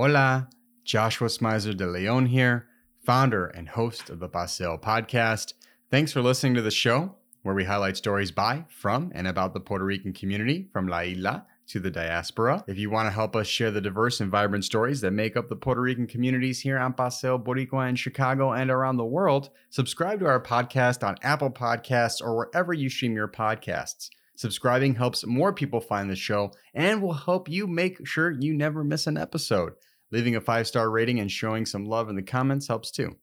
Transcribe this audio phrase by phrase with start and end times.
[0.00, 0.48] Hola,
[0.84, 2.68] Joshua Smizer de Leon here,
[3.04, 5.54] founder and host of the Paseo podcast.
[5.90, 9.60] Thanks for listening to the show, where we highlight stories by, from, and about the
[9.60, 12.62] Puerto Rican community from La Isla to the diaspora.
[12.68, 15.48] If you want to help us share the diverse and vibrant stories that make up
[15.48, 20.20] the Puerto Rican communities here on Paseo Boricua in Chicago and around the world, subscribe
[20.20, 24.10] to our podcast on Apple Podcasts or wherever you stream your podcasts.
[24.36, 28.84] Subscribing helps more people find the show and will help you make sure you never
[28.84, 29.72] miss an episode.
[30.10, 33.16] Leaving a five star rating and showing some love in the comments helps too.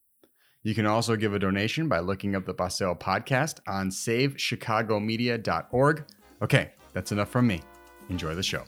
[0.63, 6.05] You can also give a donation by looking up the Paseo podcast on savechicagomedia.org.
[6.41, 7.61] Okay, that's enough from me.
[8.09, 8.63] Enjoy the show.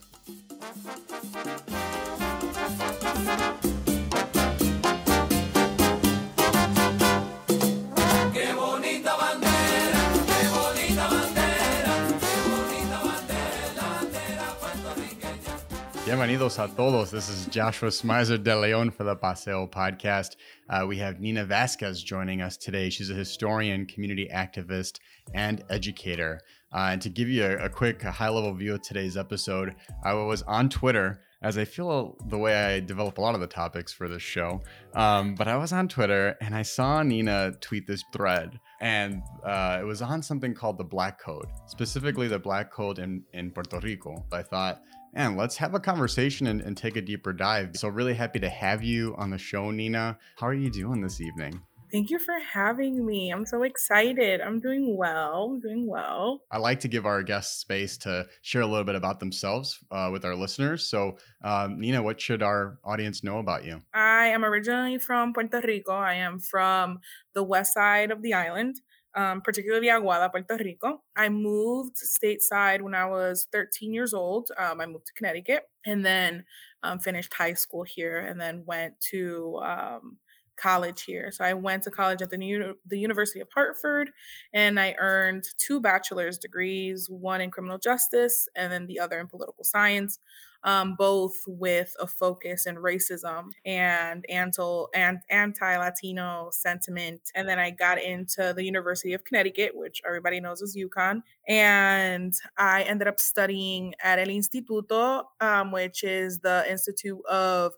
[16.08, 17.12] Bienvenidos a todos.
[17.12, 20.38] This is Joshua Smizer de Leon for the Paseo podcast.
[20.70, 22.90] Uh, we have Nina Vasquez joining us today.
[22.90, 25.00] She's a historian, community activist,
[25.34, 26.40] and educator.
[26.74, 30.14] Uh, and to give you a, a quick high level view of today's episode, I
[30.14, 33.92] was on Twitter as I feel the way I develop a lot of the topics
[33.92, 34.62] for this show.
[34.96, 39.80] Um, but I was on Twitter and I saw Nina tweet this thread, and uh,
[39.82, 43.80] it was on something called the Black Code, specifically the Black Code in, in Puerto
[43.80, 44.26] Rico.
[44.32, 44.82] I thought,
[45.18, 47.76] and let's have a conversation and, and, take a deeper dive.
[47.76, 50.18] So, really happy to have you on the show, Nina.
[50.38, 51.60] How are you doing this evening?
[51.92, 53.32] Thank you for having me.
[53.32, 54.42] I'm so excited.
[54.42, 55.52] I'm doing well.
[55.54, 56.42] I'm doing well.
[56.52, 60.10] I like to give our guests space to share a little bit about themselves uh,
[60.12, 60.86] with our listeners.
[60.86, 63.82] So, um, Nina, what should our audience know about you?
[63.94, 65.94] I am originally from Puerto Rico.
[65.94, 67.00] I am from
[67.34, 68.82] the west side of the island
[69.18, 71.02] um, particularly Aguada, Puerto Rico.
[71.16, 74.52] I moved stateside when I was 13 years old.
[74.58, 76.46] Um, I moved to Connecticut and then
[76.84, 80.18] um, finished high school here and then went to um,
[80.56, 81.32] college here.
[81.32, 84.12] So I went to college at the, New, the University of Hartford
[84.54, 89.28] and I earned two bachelor's degrees, one in criminal justice and then the other in
[89.28, 90.20] political science
[90.64, 94.86] um, both with a focus in racism and anti
[95.30, 97.22] anti-Latino sentiment.
[97.36, 102.34] And then I got into the University of Connecticut, which everybody knows is UConn, and
[102.58, 107.74] I ended up studying at El Instituto, um, which is the Institute of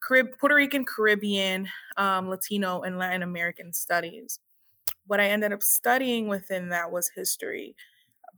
[0.00, 4.38] Carib- Puerto Rican, Caribbean, um, Latino, and Latin American Studies.
[5.06, 7.76] What I ended up studying within that was history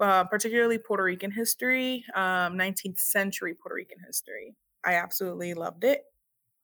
[0.01, 4.57] uh, particularly Puerto Rican history, um, 19th century Puerto Rican history.
[4.85, 6.03] I absolutely loved it.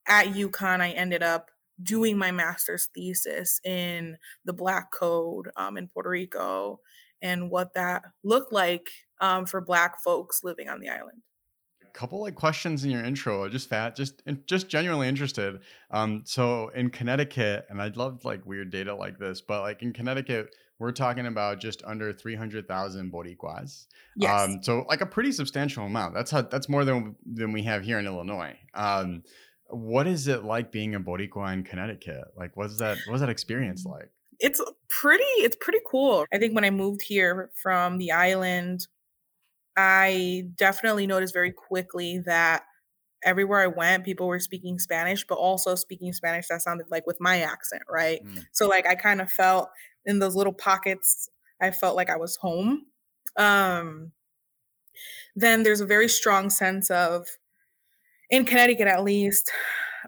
[0.07, 1.51] At UConn, I ended up
[1.83, 6.81] doing my master's thesis in the Black Code um, in Puerto Rico
[7.23, 8.91] and what that looked like
[9.21, 11.23] um, for Black folks living on the island
[11.83, 16.69] A couple like questions in your intro just fat just just genuinely interested um so
[16.69, 20.93] in connecticut and i'd love like weird data like this but like in connecticut we're
[20.93, 23.87] talking about just under 300,000 boricuas.
[24.17, 24.49] Yes.
[24.49, 26.15] Um, so like a pretty substantial amount.
[26.15, 28.59] That's how, that's more than than we have here in Illinois.
[28.75, 29.23] Um,
[29.69, 32.25] what is it like being a boricua in Connecticut?
[32.37, 34.11] Like what's that what's that experience like?
[34.41, 36.27] It's pretty it's pretty cool.
[36.33, 38.87] I think when I moved here from the island,
[39.77, 42.65] I definitely noticed very quickly that
[43.25, 47.21] everywhere I went, people were speaking Spanish, but also speaking Spanish that sounded like with
[47.21, 48.25] my accent, right?
[48.25, 48.45] Mm.
[48.53, 49.71] So like I kind of felt
[50.07, 51.29] in those little pockets,
[51.61, 52.87] I felt like I was home.
[53.37, 54.13] Um,
[55.37, 57.27] then there's a very strong sense of,
[58.31, 59.51] in Connecticut at least,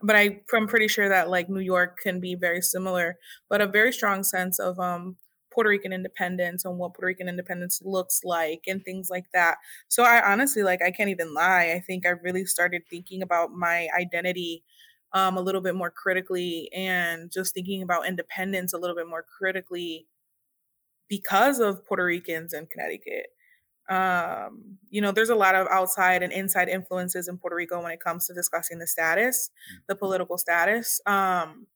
[0.02, 3.16] but I, I'm pretty sure that like New York can be very similar,
[3.48, 5.16] but a very strong sense of um,
[5.52, 9.56] Puerto Rican independence and what Puerto Rican independence looks like and things like that.
[9.88, 11.72] So I honestly like I can't even lie.
[11.74, 14.64] I think I really started thinking about my identity
[15.12, 19.24] um, a little bit more critically and just thinking about independence a little bit more
[19.38, 20.06] critically
[21.08, 23.26] because of Puerto Ricans in Connecticut.
[23.88, 27.92] Um, you know, there's a lot of outside and inside influences in Puerto Rico when
[27.92, 29.50] it comes to discussing the status,
[29.86, 30.00] the mm-hmm.
[30.00, 31.00] political status.
[31.06, 31.66] Um,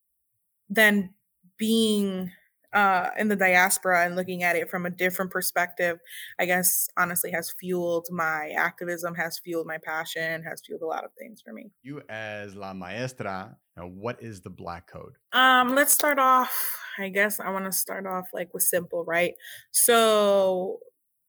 [0.69, 1.13] then
[1.57, 2.31] being
[2.73, 5.99] uh, in the diaspora and looking at it from a different perspective,
[6.39, 11.03] I guess honestly has fueled my activism, has fueled my passion, has fueled a lot
[11.03, 11.71] of things for me.
[11.83, 15.13] You as La Maestra, now what is the Black Code?
[15.33, 16.77] Um, let's start off.
[16.97, 19.33] I guess I want to start off like with simple, right?
[19.71, 20.79] So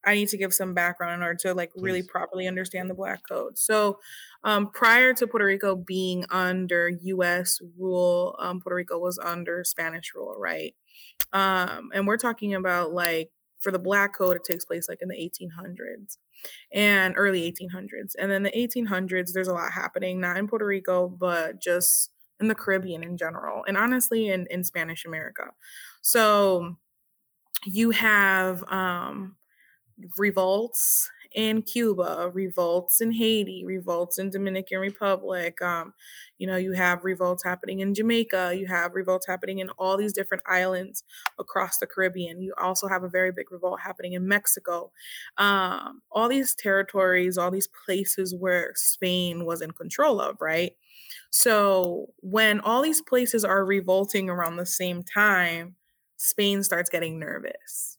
[0.04, 1.82] I need to give some background in order to like Please.
[1.82, 3.56] really properly understand the Black Code.
[3.56, 3.98] So,
[4.44, 7.60] um, prior to Puerto Rico being under U.S.
[7.78, 10.74] rule, um, Puerto Rico was under Spanish rule, right?
[11.32, 13.30] Um, and we're talking about like
[13.60, 16.18] for the Black Code, it takes place like in the 1800s.
[16.72, 18.14] and early 1800s.
[18.18, 22.10] And then the 1800s, there's a lot happening, not in Puerto Rico, but just
[22.40, 25.52] in the Caribbean in general, and honestly, in, in Spanish America.
[26.02, 26.76] So
[27.64, 29.36] you have um,
[30.18, 35.60] revolts in Cuba, revolts in Haiti, revolts in Dominican Republic.
[35.62, 35.94] Um,
[36.38, 38.54] you know, you have revolts happening in Jamaica.
[38.56, 41.04] You have revolts happening in all these different islands
[41.38, 42.42] across the Caribbean.
[42.42, 44.92] You also have a very big revolt happening in Mexico.
[45.38, 50.72] Um, all these territories, all these places where Spain was in control of, right?
[51.30, 55.76] So when all these places are revolting around the same time,
[56.16, 57.98] Spain starts getting nervous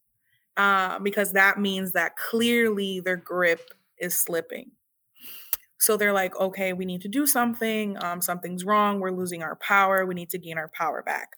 [0.57, 4.71] uh, because that means that clearly their grip is slipping.
[5.79, 8.01] So they're like, okay, we need to do something.
[8.01, 9.00] Um, something's wrong.
[9.00, 10.05] We're losing our power.
[10.05, 11.31] We need to gain our power back.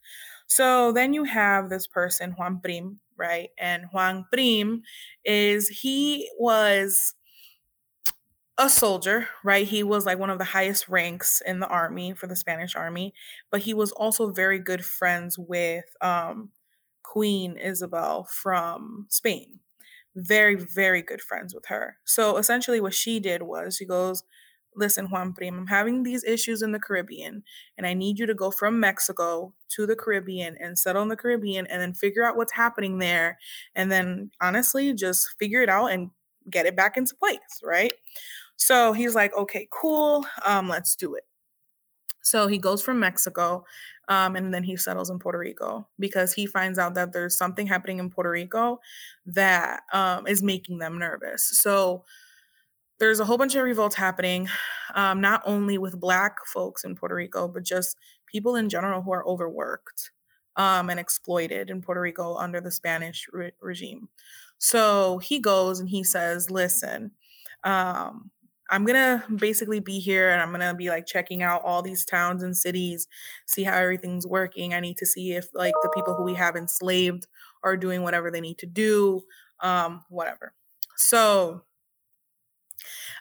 [0.47, 3.50] So then you have this person, Juan Prim, right?
[3.57, 4.83] And Juan Prim
[5.23, 7.15] is, he was
[8.57, 9.68] a soldier, right?
[9.68, 13.13] He was like one of the highest ranks in the army for the Spanish army,
[13.51, 16.51] but he was also very good friends with um,
[17.15, 19.62] Queen Isabel from Spain.
[20.17, 21.95] Very, very good friends with her.
[22.03, 24.23] So essentially, what she did was she goes,
[24.75, 27.44] Listen, Juan Prim, I'm having these issues in the Caribbean,
[27.77, 31.15] and I need you to go from Mexico to the Caribbean and settle in the
[31.15, 33.39] Caribbean and then figure out what's happening there.
[33.75, 36.11] And then honestly, just figure it out and
[36.50, 37.94] get it back into place, right?
[38.57, 41.23] So he's like, okay, cool, um, let's do it.
[42.21, 43.63] So he goes from Mexico
[44.07, 47.68] um, and then he settles in Puerto Rico because he finds out that there's something
[47.68, 48.80] happening in Puerto Rico
[49.25, 51.44] that um, is making them nervous.
[51.44, 52.04] So
[53.00, 54.48] there's a whole bunch of revolts happening,
[54.94, 57.98] um, not only with Black folks in Puerto Rico, but just
[58.28, 60.12] people in general who are overworked
[60.56, 64.07] um, and exploited in Puerto Rico under the Spanish re- regime.
[64.57, 67.12] So he goes and he says, Listen,
[67.63, 68.31] um,
[68.69, 72.44] I'm gonna basically be here and I'm gonna be like checking out all these towns
[72.44, 73.07] and cities,
[73.45, 74.73] see how everything's working.
[74.73, 77.27] I need to see if like the people who we have enslaved
[77.63, 79.23] are doing whatever they need to do,
[79.59, 80.53] um, whatever.
[80.97, 81.63] So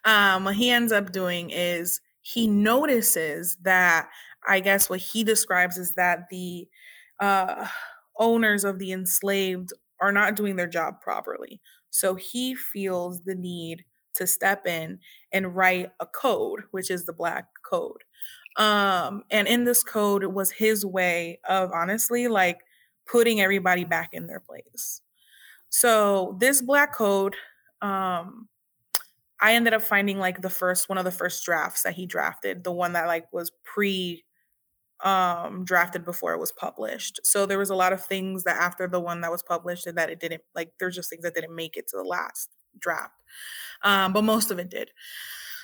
[0.05, 4.09] um, what he ends up doing is he notices that
[4.47, 6.69] I guess what he describes is that the
[7.21, 7.67] uh,
[8.19, 11.61] owners of the enslaved are not doing their job properly.
[11.91, 14.99] So he feels the need to step in
[15.33, 18.03] and write a code, which is the Black Code.
[18.57, 22.61] Um, and in this code, it was his way of honestly like
[23.11, 25.03] putting everybody back in their place.
[25.71, 27.35] So this Black Code,
[27.83, 28.49] um,
[29.41, 32.65] I ended up finding like the first one of the first drafts that he drafted,
[32.65, 34.25] the one that like was pre
[35.03, 37.21] um drafted before it was published.
[37.25, 39.99] So there was a lot of things that after the one that was published and
[39.99, 43.15] that it didn't like there's just things that didn't make it to the last draft
[43.85, 44.91] um, but most of it did.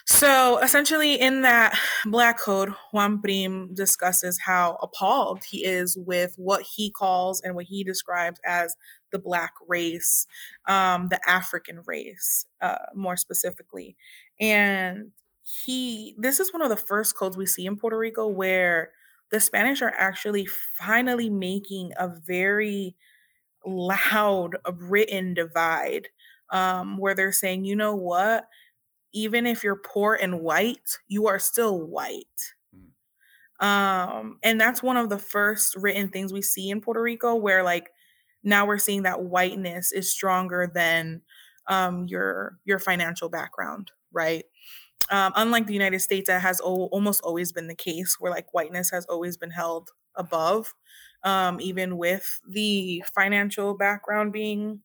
[0.07, 6.63] So essentially, in that Black Code, Juan Prim discusses how appalled he is with what
[6.63, 8.77] he calls and what he describes as
[9.13, 10.27] the Black race,
[10.67, 13.97] um, the African race, uh, more specifically.
[14.41, 15.13] And
[15.43, 18.91] he, this is one of the first codes we see in Puerto Rico where
[19.31, 22.97] the Spanish are actually finally making a very
[23.65, 26.09] loud written divide
[26.51, 28.47] um, where they're saying, you know what?
[29.13, 32.55] Even if you're poor and white, you are still white.
[32.75, 33.67] Mm.
[33.67, 37.63] Um, and that's one of the first written things we see in Puerto Rico, where
[37.63, 37.91] like
[38.43, 41.23] now we're seeing that whiteness is stronger than
[41.67, 44.45] um, your your financial background, right?
[45.11, 48.53] Um, unlike the United States, that has o- almost always been the case, where like
[48.55, 50.75] whiteness has always been held above,
[51.25, 54.81] um, even with the financial background being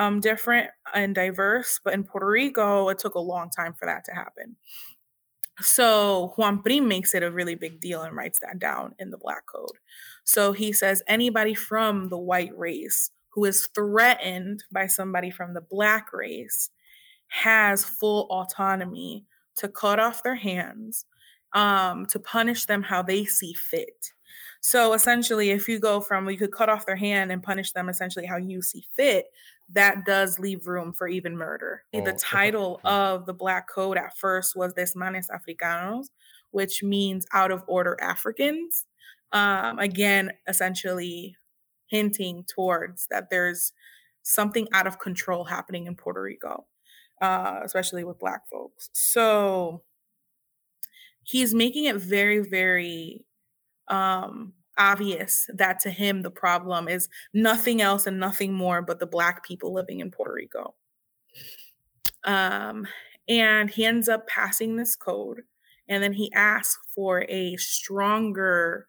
[0.00, 1.78] um, different and diverse.
[1.84, 4.56] But in Puerto Rico, it took a long time for that to happen.
[5.60, 9.18] So Juan Prim makes it a really big deal and writes that down in the
[9.18, 9.76] Black Code.
[10.24, 15.60] So he says anybody from the white race who is threatened by somebody from the
[15.60, 16.70] black race
[17.28, 19.24] has full autonomy
[19.56, 21.04] to cut off their hands,
[21.52, 24.12] um, to punish them how they see fit.
[24.60, 27.88] So essentially, if you go from you could cut off their hand and punish them
[27.88, 29.26] essentially how you see fit,
[29.72, 31.82] that does leave room for even murder.
[31.94, 36.06] Oh, the title of the Black Code at first was Desmanes Africanos,
[36.50, 38.86] which means out of order Africans.
[39.32, 41.36] Um, again, essentially
[41.86, 43.72] hinting towards that there's
[44.22, 46.66] something out of control happening in Puerto Rico,
[47.20, 48.90] uh, especially with Black folks.
[48.92, 49.82] So
[51.22, 53.24] he's making it very, very
[53.88, 59.06] um, obvious that to him the problem is nothing else and nothing more but the
[59.06, 60.74] black people living in Puerto Rico.
[62.24, 62.88] Um,
[63.28, 65.42] and he ends up passing this code.
[65.88, 68.86] And then he asks for a stronger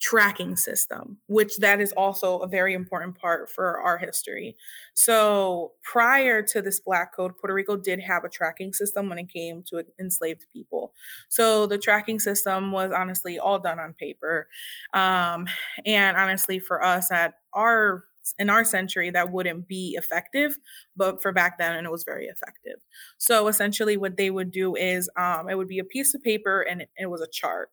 [0.00, 4.56] tracking system, which that is also a very important part for our history.
[4.94, 9.28] So prior to this black code, Puerto Rico did have a tracking system when it
[9.28, 10.92] came to enslaved people.
[11.28, 14.48] So the tracking system was honestly all done on paper.
[14.94, 15.46] Um,
[15.84, 18.04] and honestly, for us at our
[18.38, 20.58] in our century that wouldn't be effective
[20.94, 22.78] but for back then and it was very effective
[23.16, 26.60] so essentially what they would do is um, it would be a piece of paper
[26.60, 27.70] and it, it was a chart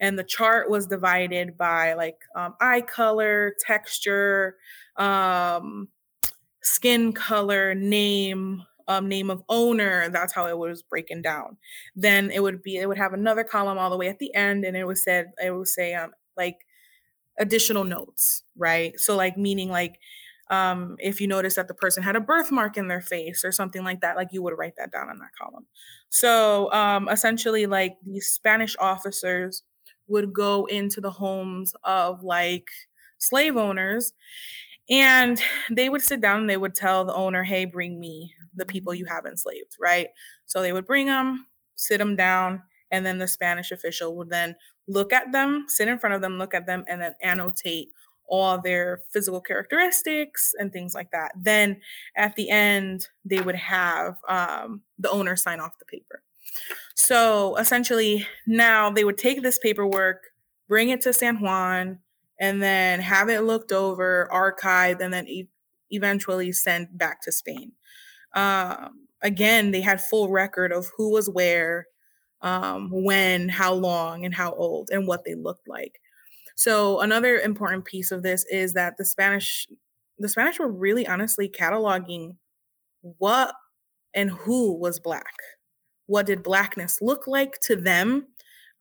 [0.00, 4.56] and the chart was divided by like um, eye color, texture,
[4.96, 5.88] um,
[6.62, 10.08] skin color, name, um, name of owner.
[10.10, 11.56] That's how it was breaking down.
[11.94, 14.64] Then it would be it would have another column all the way at the end,
[14.64, 16.58] and it was said it would say um, like
[17.38, 18.98] additional notes, right?
[18.98, 19.98] So like meaning like
[20.50, 23.82] um, if you notice that the person had a birthmark in their face or something
[23.82, 25.66] like that, like you would write that down on that column.
[26.08, 29.62] So um, essentially, like these Spanish officers
[30.08, 32.68] would go into the homes of like
[33.18, 34.12] slave owners
[34.88, 38.66] and they would sit down and they would tell the owner, hey, bring me the
[38.66, 40.08] people you have enslaved, right?
[40.46, 44.54] So they would bring them, sit them down, and then the Spanish official would then
[44.86, 47.88] look at them, sit in front of them, look at them, and then annotate
[48.28, 51.32] all their physical characteristics and things like that.
[51.36, 51.80] Then
[52.16, 56.22] at the end, they would have um, the owner sign off the paper.
[56.96, 60.22] So essentially, now they would take this paperwork,
[60.66, 61.98] bring it to San Juan,
[62.40, 65.48] and then have it looked over, archived, and then e-
[65.90, 67.72] eventually sent back to Spain.
[68.34, 71.86] Um, again, they had full record of who was where,
[72.40, 76.00] um, when, how long, and how old, and what they looked like.
[76.56, 79.66] So another important piece of this is that the Spanish,
[80.18, 82.36] the Spanish were really honestly cataloging
[83.02, 83.54] what
[84.14, 85.34] and who was black
[86.06, 88.28] what did blackness look like to them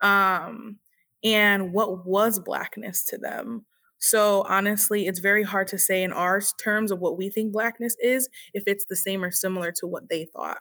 [0.01, 0.77] um,
[1.23, 3.65] and what was blackness to them.
[3.97, 7.95] So honestly it's very hard to say in our terms of what we think blackness
[7.99, 10.59] is if it's the same or similar to what they thought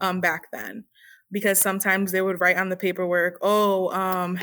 [0.00, 0.84] um, back then.
[1.30, 4.38] Because sometimes they would write on the paperwork oh um,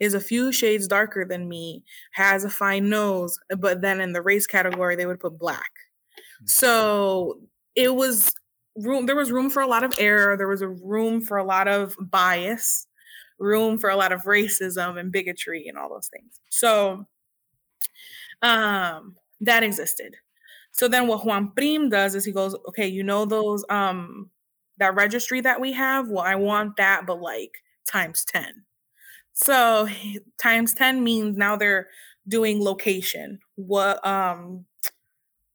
[0.00, 4.22] is a few shades darker than me has a fine nose but then in the
[4.22, 5.70] race category they would put black.
[6.42, 6.48] Mm.
[6.48, 7.40] so
[7.76, 8.32] it was
[8.76, 11.44] room there was room for a lot of error there was a room for a
[11.44, 12.86] lot of bias
[13.38, 16.40] room for a lot of racism and bigotry and all those things.
[16.50, 17.06] So
[18.42, 20.16] um that existed.
[20.72, 24.30] So then what juan prim does is he goes okay you know those um
[24.78, 26.08] that registry that we have?
[26.08, 27.52] Well i want that but like
[27.88, 28.64] times 10
[29.34, 29.88] so
[30.42, 31.88] times 10 means now they're
[32.28, 33.40] doing location.
[33.56, 34.66] What um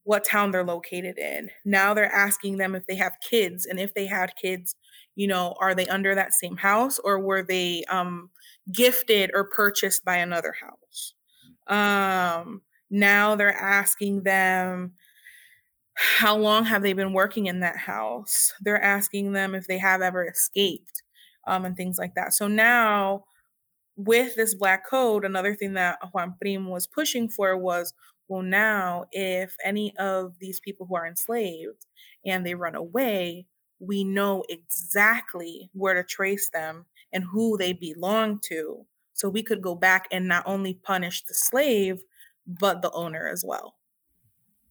[0.05, 1.51] what town they're located in.
[1.65, 4.75] Now they're asking them if they have kids and if they had kids,
[5.15, 8.31] you know, are they under that same house or were they um
[8.73, 11.15] gifted or purchased by another house?
[11.67, 14.93] Um now they're asking them
[15.95, 18.53] how long have they been working in that house?
[18.61, 21.03] They're asking them if they have ever escaped
[21.47, 22.33] um and things like that.
[22.33, 23.25] So now
[23.97, 27.93] with this black code, another thing that Juan Prim was pushing for was
[28.27, 31.85] well, now, if any of these people who are enslaved
[32.25, 33.45] and they run away,
[33.79, 38.85] we know exactly where to trace them and who they belong to.
[39.13, 42.01] So we could go back and not only punish the slave,
[42.47, 43.75] but the owner as well.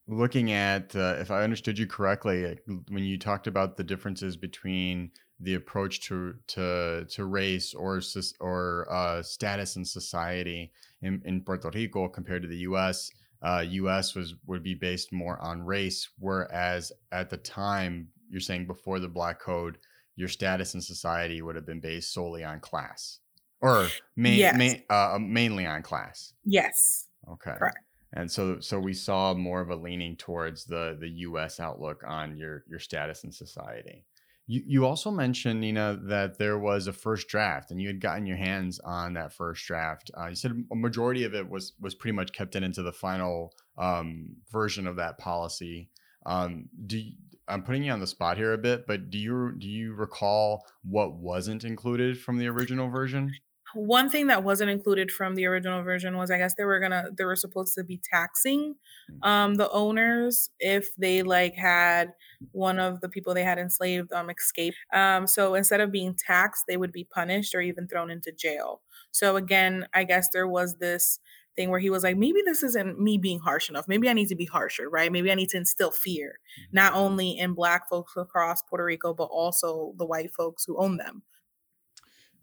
[0.07, 2.59] Looking at, uh, if I understood you correctly,
[2.89, 8.01] when you talked about the differences between the approach to to to race or
[8.39, 13.11] or uh, status in society in, in Puerto Rico compared to the U.S.,
[13.45, 14.15] uh, U.S.
[14.15, 19.09] was would be based more on race, whereas at the time you're saying before the
[19.09, 19.79] Black Code,
[20.17, 23.19] your status in society would have been based solely on class,
[23.61, 24.57] or main, yes.
[24.57, 26.33] main, uh, mainly on class.
[26.45, 27.09] Yes.
[27.31, 27.55] Okay.
[27.59, 27.79] Correct.
[28.15, 31.61] And so, so we saw more of a leaning towards the the U.S.
[31.61, 34.05] outlook on your your status in society.
[34.47, 38.27] You, you also mentioned, Nina, that there was a first draft, and you had gotten
[38.27, 40.11] your hands on that first draft.
[40.19, 42.93] Uh, you said a majority of it was was pretty much kept in into the
[42.93, 45.89] final um, version of that policy.
[46.27, 47.13] Um, do you,
[47.49, 50.65] I'm putting you on the spot here a bit, but do you do you recall
[50.83, 53.33] what wasn't included from the original version?
[53.75, 57.11] One thing that wasn't included from the original version was I guess they were gonna
[57.17, 58.75] they were supposed to be taxing
[59.11, 59.29] mm.
[59.29, 62.13] um the owners if they like had
[62.53, 64.75] one of the people they had enslaved um escape.
[64.93, 68.83] Um so instead of being taxed, they would be punished or even thrown into jail.
[69.11, 71.19] So again, I guess there was this
[71.57, 73.87] thing where he was like, maybe this isn't me being harsh enough.
[73.89, 75.13] Maybe I need to be harsher, right?
[75.13, 76.41] Maybe I need to instill fear,
[76.73, 77.03] not Mm-hmm.
[77.03, 81.23] only in Black folks across Puerto Rico, but also the white folks who own them.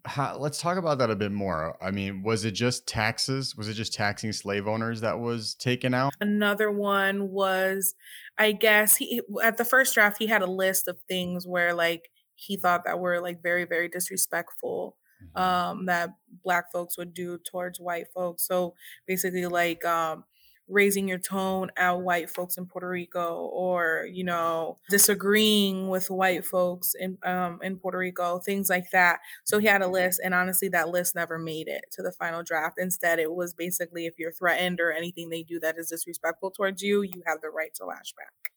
[0.06, 1.78] How, let's talk about that a bit more.
[1.82, 3.56] I mean, was it just taxes?
[3.56, 6.14] Was it just taxing slave owners that was taken out?
[6.20, 7.94] Another one was,
[8.38, 12.10] I guess, he at the first draft, he had a list of things where like
[12.36, 14.98] he thought that were like very, very disrespectful
[15.36, 16.10] um that
[16.44, 18.74] black folks would do towards white folks so
[19.06, 20.24] basically like um
[20.72, 26.46] raising your tone at white folks in Puerto Rico or you know disagreeing with white
[26.46, 29.20] folks in um in Puerto Rico things like that.
[29.44, 32.44] So he had a list and honestly that list never made it to the final
[32.44, 32.78] draft.
[32.80, 36.82] Instead it was basically if you're threatened or anything they do that is disrespectful towards
[36.82, 38.54] you you have the right to lash back.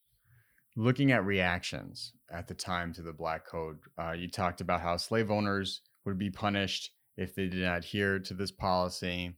[0.77, 4.97] Looking at reactions at the time to the Black Code, uh, you talked about how
[4.97, 9.37] slave owners would be punished if they did not adhere to this policy.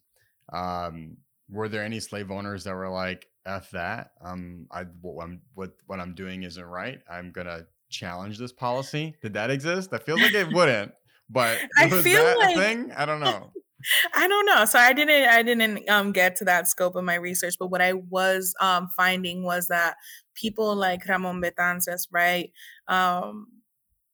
[0.53, 1.19] Um,
[1.51, 4.11] were there any slave owners that were like, "F that"?
[4.25, 6.99] Um, I what I'm what what I'm doing isn't right.
[7.11, 9.15] I'm gonna challenge this policy.
[9.23, 9.91] Did that exist?
[9.93, 10.93] I feel like it wouldn't.
[11.31, 12.93] But I was feel that like- a thing?
[12.93, 13.51] I don't know.
[14.15, 14.65] I don't know.
[14.65, 17.83] So I didn't I didn't um get to that scope of my research, but what
[17.83, 19.97] I was um finding was that
[20.35, 22.51] people like Ramon Betances, right?
[22.89, 23.49] Um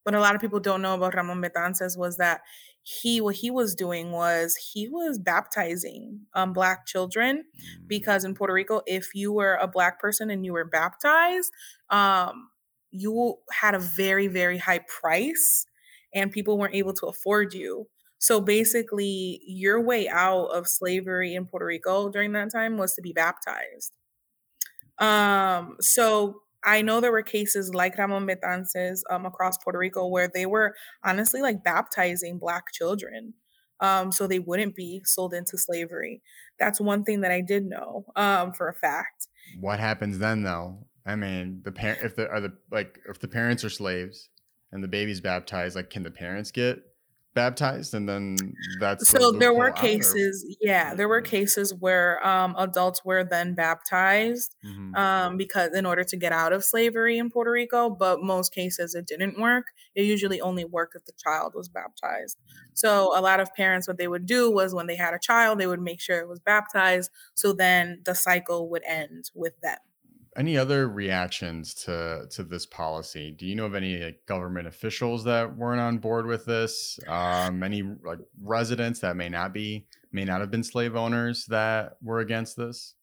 [0.02, 2.40] what a lot of people don't know about Ramon Betances was that
[2.82, 7.44] he what he was doing was he was baptizing um black children
[7.86, 11.52] because in Puerto Rico, if you were a black person and you were baptized,
[11.90, 12.50] um,
[12.90, 15.66] you had a very, very high price
[16.14, 17.88] and people weren't able to afford you.
[18.18, 23.02] So basically, your way out of slavery in Puerto Rico during that time was to
[23.02, 23.92] be baptized.
[24.98, 30.28] Um, so I know there were cases like Ramon Betances um, across Puerto Rico where
[30.32, 33.34] they were honestly like baptizing black children
[33.82, 36.22] um, so they wouldn't be sold into slavery.
[36.58, 39.26] That's one thing that I did know um, for a fact.
[39.60, 40.86] What happens then, though?
[41.04, 44.28] I mean, the parent if the are the like if the parents are slaves
[44.70, 46.78] and the baby's baptized, like can the parents get
[47.34, 48.36] baptized and then
[48.80, 53.24] that's So there were out, or- cases, yeah, there were cases where um, adults were
[53.24, 54.96] then baptized Mhm.
[54.96, 58.94] um, because in order to get out of slavery in Puerto Rico, but most cases
[58.94, 59.66] it didn't work.
[59.94, 62.38] It usually only worked if the child was baptized.
[62.74, 65.58] So a lot of parents, what they would do was when they had a child,
[65.58, 67.10] they would make sure it was baptized.
[67.34, 69.78] So then the cycle would end with them.
[70.34, 73.32] Any other reactions to to this policy?
[73.32, 76.98] Do you know of any like, government officials that weren't on board with this?
[77.06, 81.98] Um, any like residents that may not be may not have been slave owners that
[82.00, 82.94] were against this?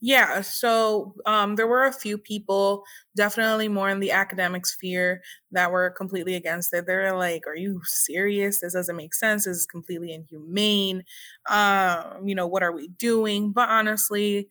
[0.00, 2.84] Yeah, so um, there were a few people,
[3.16, 6.86] definitely more in the academic sphere, that were completely against it.
[6.86, 8.60] They're like, "Are you serious?
[8.60, 9.44] This doesn't make sense.
[9.44, 11.04] This is completely inhumane.
[11.48, 14.48] Um, you know, what are we doing?" But honestly,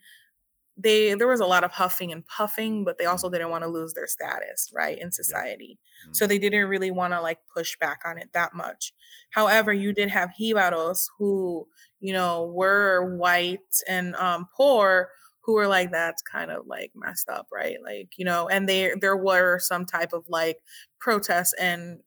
[0.77, 3.69] they there was a lot of huffing and puffing, but they also didn't want to
[3.69, 5.79] lose their status, right, in society.
[6.11, 8.93] So they didn't really want to like push back on it that much.
[9.31, 11.67] However, you did have jibaros who,
[11.99, 15.09] you know, were white and um, poor
[15.41, 17.77] who were like, that's kind of like messed up, right?
[17.83, 20.57] Like, you know, and there there were some type of like
[20.99, 21.99] protests and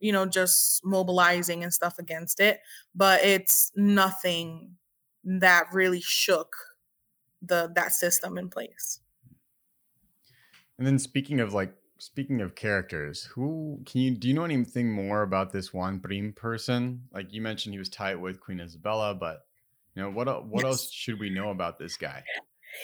[0.00, 2.60] you know just mobilizing and stuff against it,
[2.94, 4.76] but it's nothing
[5.24, 6.54] that really shook
[7.46, 9.00] the that system in place.
[10.78, 14.90] And then speaking of like speaking of characters, who can you do you know anything
[14.90, 17.08] more about this Juan Prim person?
[17.12, 19.46] Like you mentioned he was tight with Queen Isabella, but
[19.94, 20.64] you know what what Yes.
[20.64, 22.26] else should we know about this guy?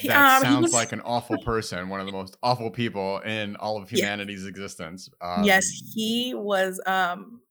[0.06, 3.56] That um, sounds was- like an awful person, one of the most awful people in
[3.56, 4.06] all of Yeah.
[4.06, 5.10] humanity's existence.
[5.20, 7.42] Um, yes, he was um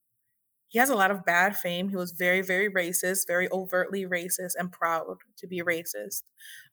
[0.70, 1.90] he has a lot of bad fame.
[1.90, 6.24] He was very, very racist, very overtly racist and proud to be racist.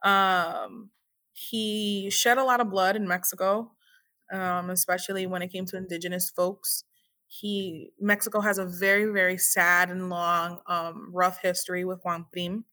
[0.02, 0.90] Um
[1.35, 3.72] he shed a lot of blood in Mexico,
[4.32, 6.85] um, especially when it came to indigenous folks.
[7.28, 12.64] He Mexico has a very, very sad and long, um, rough history with Juan Prim.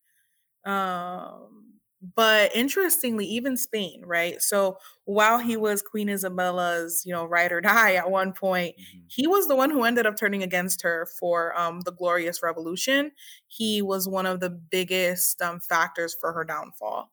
[0.66, 1.80] Um,
[2.16, 4.42] but interestingly, even Spain, right?
[4.42, 9.04] So while he was Queen Isabella's, you know, ride or die at one point, mhm.
[9.08, 13.12] he was the one who ended up turning against her for um, the Glorious Revolution.
[13.48, 17.10] He was one of the biggest um, factors for her downfall.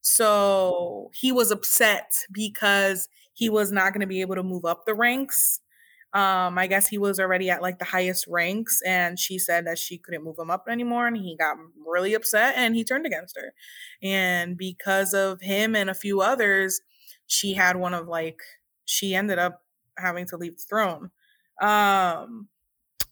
[0.00, 4.86] So he was upset because he was not going to be able to move up
[4.86, 5.60] the ranks.
[6.12, 9.78] Um, I guess he was already at like the highest ranks, and she said that
[9.78, 13.36] she couldn't move him up anymore, and he got really upset and he turned against
[13.36, 13.52] her.
[14.02, 16.80] And because of him and a few others,
[17.26, 18.40] she had one of like
[18.86, 19.62] she ended up
[19.98, 21.10] having to leave the throne.
[21.60, 22.48] Um,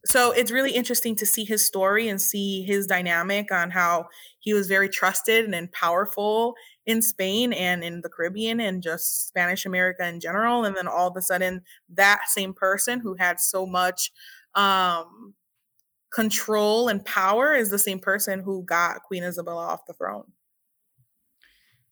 [0.04, 4.08] so it's really interesting to see his story and see his dynamic on how
[4.38, 6.54] he was very trusted and powerful
[6.88, 10.64] in Spain and in the Caribbean and just Spanish America in general.
[10.64, 14.10] And then all of a sudden, that same person who had so much
[14.54, 15.34] um,
[16.10, 20.32] control and power is the same person who got Queen Isabella off the throne.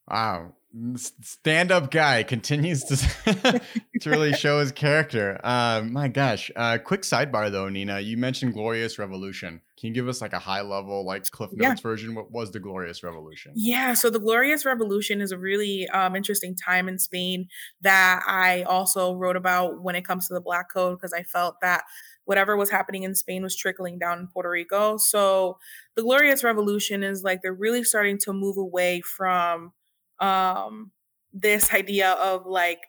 [0.09, 0.55] Wow.
[0.95, 3.61] Stand up guy continues to,
[4.01, 5.39] to really show his character.
[5.43, 6.49] Uh, my gosh.
[6.55, 7.99] Uh, quick sidebar though, Nina.
[7.99, 9.61] You mentioned Glorious Revolution.
[9.79, 11.89] Can you give us like a high level, like Cliff Notes yeah.
[11.89, 12.15] version?
[12.15, 13.51] What was the Glorious Revolution?
[13.55, 13.93] Yeah.
[13.93, 17.47] So the Glorious Revolution is a really um, interesting time in Spain
[17.81, 21.61] that I also wrote about when it comes to the Black Code because I felt
[21.61, 21.83] that
[22.25, 24.97] whatever was happening in Spain was trickling down in Puerto Rico.
[24.97, 25.59] So
[25.95, 29.73] the Glorious Revolution is like they're really starting to move away from
[30.19, 30.91] um,
[31.31, 32.79] this idea of like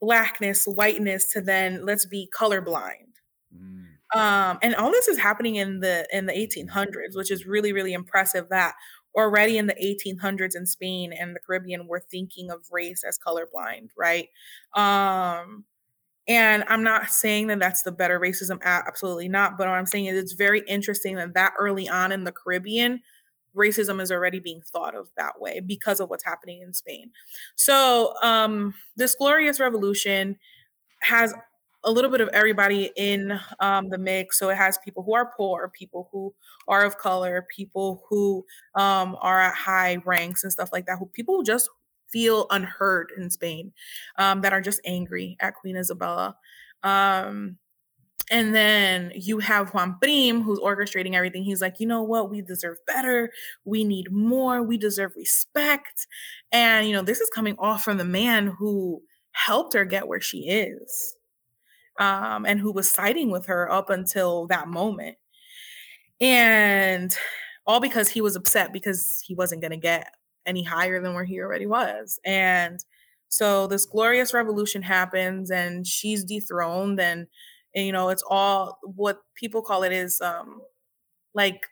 [0.00, 3.18] blackness, whiteness to then let's be colorblind.
[3.54, 3.86] Mm.
[4.14, 7.92] Um, and all this is happening in the in the 1800s, which is really really
[7.92, 8.48] impressive.
[8.50, 8.74] That
[9.14, 13.90] already in the 1800s in Spain and the Caribbean were thinking of race as colorblind,
[13.96, 14.28] right?
[14.74, 15.64] Um,
[16.28, 19.58] and I'm not saying that that's the better racism, absolutely not.
[19.58, 23.02] But what I'm saying is it's very interesting that that early on in the Caribbean,
[23.56, 27.10] racism is already being thought of that way because of what's happening in Spain.
[27.56, 30.36] So um, this glorious revolution
[31.00, 31.34] has
[31.84, 34.38] a little bit of everybody in um, the mix.
[34.38, 36.34] So it has people who are poor, people who
[36.68, 40.98] are of color, people who um, are at high ranks and stuff like that.
[40.98, 41.68] Who people who just
[42.08, 43.72] feel unheard in Spain,
[44.16, 46.36] um, that are just angry at Queen Isabella.
[46.82, 47.56] Um,
[48.30, 51.42] and then you have Juan Prim, who's orchestrating everything.
[51.42, 52.30] He's like, you know what?
[52.30, 53.30] We deserve better.
[53.64, 54.62] We need more.
[54.62, 56.06] We deserve respect.
[56.52, 60.20] And, you know, this is coming off from the man who helped her get where
[60.20, 61.16] she is
[62.02, 65.16] um, and who was siding with her up until that moment.
[66.20, 67.16] And
[67.64, 70.12] all because he was upset because he wasn't going to get
[70.44, 72.18] any higher than where he already was.
[72.24, 72.84] And
[73.28, 77.28] so this glorious revolution happens and she's dethroned and
[77.74, 80.60] and you know it's all what people call it is um
[81.32, 81.66] like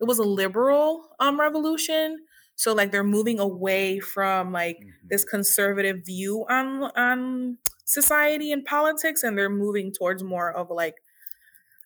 [0.00, 2.18] it was a liberal um revolution
[2.54, 5.08] so like they're moving away from like mm-hmm.
[5.10, 10.96] this conservative view on on society and politics and they're moving towards more of like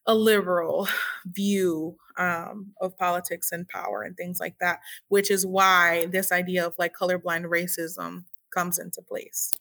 [0.06, 0.88] a liberal
[1.26, 6.66] view um, of politics and power and things like that, which is why this idea
[6.66, 9.52] of like colorblind racism comes into place.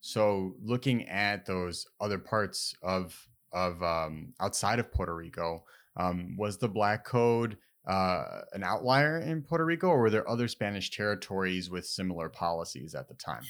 [0.00, 5.64] So, looking at those other parts of of um, outside of Puerto Rico,
[5.96, 10.48] um, was the Black Code uh, an outlier in Puerto Rico, or were there other
[10.48, 13.42] Spanish territories with similar policies at the time?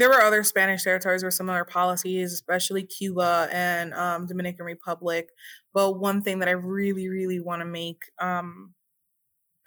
[0.00, 5.28] There were other Spanish territories with similar policies, especially Cuba and um, Dominican Republic.
[5.74, 8.72] But one thing that I really, really want to make, um,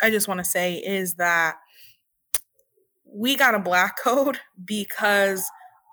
[0.02, 1.58] I just want to say, is that
[3.06, 5.48] we got a black code because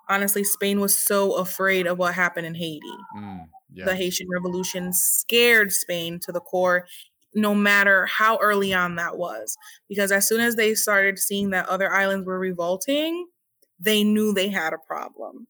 [0.09, 2.81] honestly, Spain was so afraid of what happened in Haiti.
[3.19, 3.85] Mm, yeah.
[3.85, 6.87] The Haitian Revolution scared Spain to the core,
[7.35, 9.59] no matter how early on that was.
[9.87, 13.27] Because as soon as they started seeing that other islands were revolting,
[13.81, 15.47] they knew they had a problem.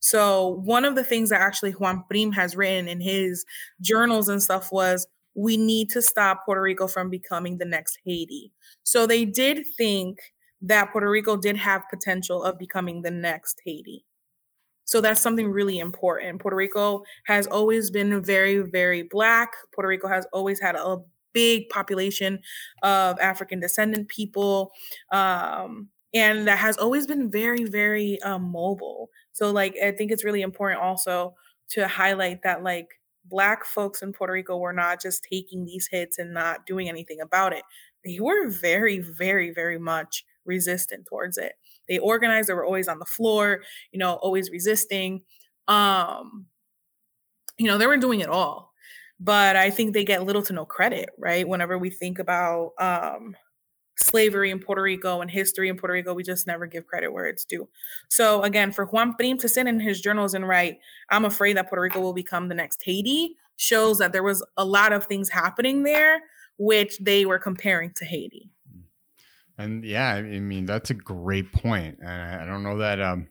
[0.00, 3.44] So, one of the things that actually Juan Prim has written in his
[3.80, 8.52] journals and stuff was we need to stop Puerto Rico from becoming the next Haiti.
[8.82, 10.18] So, they did think
[10.62, 14.04] that Puerto Rico did have potential of becoming the next Haiti.
[14.84, 16.40] So that's something really important.
[16.40, 19.52] Puerto Rico has always been very, very black.
[19.74, 20.98] Puerto Rico has always had a
[21.32, 22.40] big population
[22.82, 24.70] of African descendant people.
[25.10, 29.10] Um, and that has always been very, very um, mobile.
[29.32, 31.34] So, like, I think it's really important also
[31.70, 32.88] to highlight that, like,
[33.24, 37.20] Black folks in Puerto Rico were not just taking these hits and not doing anything
[37.20, 37.62] about it.
[38.04, 41.52] They were very, very, very much resistant towards it.
[41.88, 45.22] They organized, they were always on the floor, you know, always resisting.
[45.68, 46.46] Um,
[47.58, 48.72] you know, they were doing it all.
[49.20, 51.46] But I think they get little to no credit, right?
[51.46, 53.36] Whenever we think about um
[53.96, 57.26] slavery in Puerto Rico and history in Puerto Rico, we just never give credit where
[57.26, 57.68] it's due.
[58.08, 60.78] So again, for Juan Prim to sit in his journals and write,
[61.10, 64.64] I'm afraid that Puerto Rico will become the next Haiti, shows that there was a
[64.64, 66.20] lot of things happening there
[66.58, 68.50] which they were comparing to Haiti.
[69.58, 71.98] And yeah, I mean that's a great point.
[72.00, 73.28] And I don't know that um,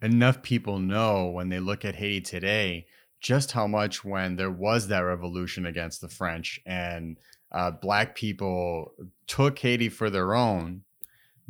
[0.00, 2.86] enough people know when they look at Haiti today
[3.20, 7.18] just how much when there was that revolution against the French and
[7.52, 8.92] uh, black people
[9.26, 10.82] took Haiti for their own,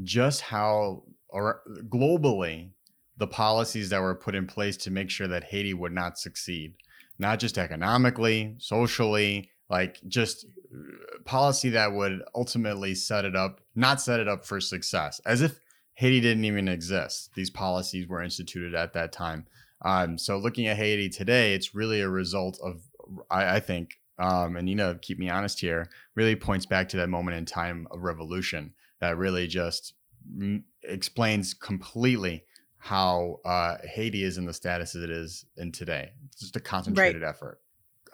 [0.02, 2.70] just how or globally
[3.16, 6.74] the policies that were put in place to make sure that Haiti would not succeed
[7.22, 14.00] not just economically, socially, like just uh, policy that would ultimately set it up, not
[14.00, 15.60] set it up for success, as if
[15.94, 17.30] Haiti didn't even exist.
[17.34, 19.46] These policies were instituted at that time.
[19.84, 22.82] Um, so looking at Haiti today, it's really a result of,
[23.30, 27.08] I, I think, um, and Nina, keep me honest here, really points back to that
[27.08, 29.94] moment in time of revolution that really just
[30.40, 32.44] m- explains completely
[32.78, 36.12] how uh, Haiti is in the status that it is in today.
[36.26, 37.28] It's just a concentrated right.
[37.28, 37.60] effort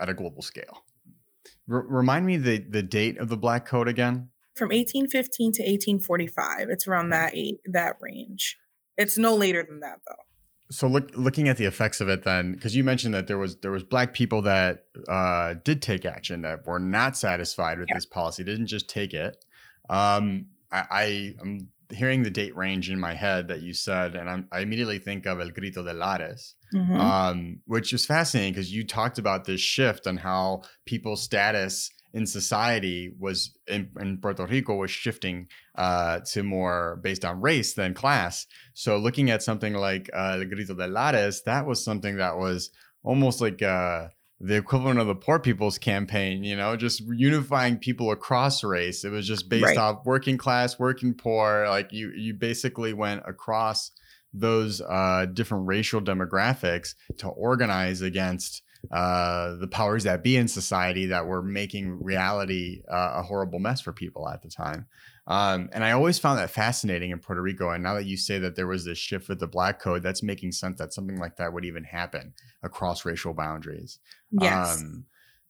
[0.00, 0.82] at a global scale.
[1.70, 4.30] R- remind me the the date of the Black Code again.
[4.54, 6.70] From 1815 to 1845.
[6.70, 7.34] It's around that
[7.66, 8.56] that range.
[8.96, 10.24] It's no later than that though
[10.70, 13.56] so look, looking at the effects of it then because you mentioned that there was
[13.60, 17.96] there was black people that uh, did take action that were not satisfied with yeah.
[17.96, 19.44] this policy didn't just take it
[19.90, 24.48] um, I, am hearing the date range in my head that you said and I'm,
[24.52, 27.00] i immediately think of el grito de lares mm-hmm.
[27.00, 32.26] um, which is fascinating because you talked about this shift on how people's status in
[32.26, 37.94] society was in, in Puerto Rico was shifting uh, to more based on race than
[37.94, 38.46] class.
[38.74, 42.70] So looking at something like uh, El Grito de Lares, that was something that was
[43.02, 44.08] almost like uh,
[44.40, 46.44] the equivalent of the Poor People's Campaign.
[46.44, 49.04] You know, just unifying people across race.
[49.04, 49.76] It was just based right.
[49.76, 51.66] off working class, working poor.
[51.68, 53.90] Like you, you basically went across
[54.32, 61.06] those uh, different racial demographics to organize against uh, the powers that be in society
[61.06, 64.86] that were making reality uh, a horrible mess for people at the time.
[65.26, 67.70] Um, and I always found that fascinating in Puerto Rico.
[67.70, 70.22] And now that you say that there was this shift with the Black Code, that's
[70.22, 73.98] making sense that something like that would even happen across racial boundaries.
[74.30, 74.80] Yes.
[74.80, 75.04] Um,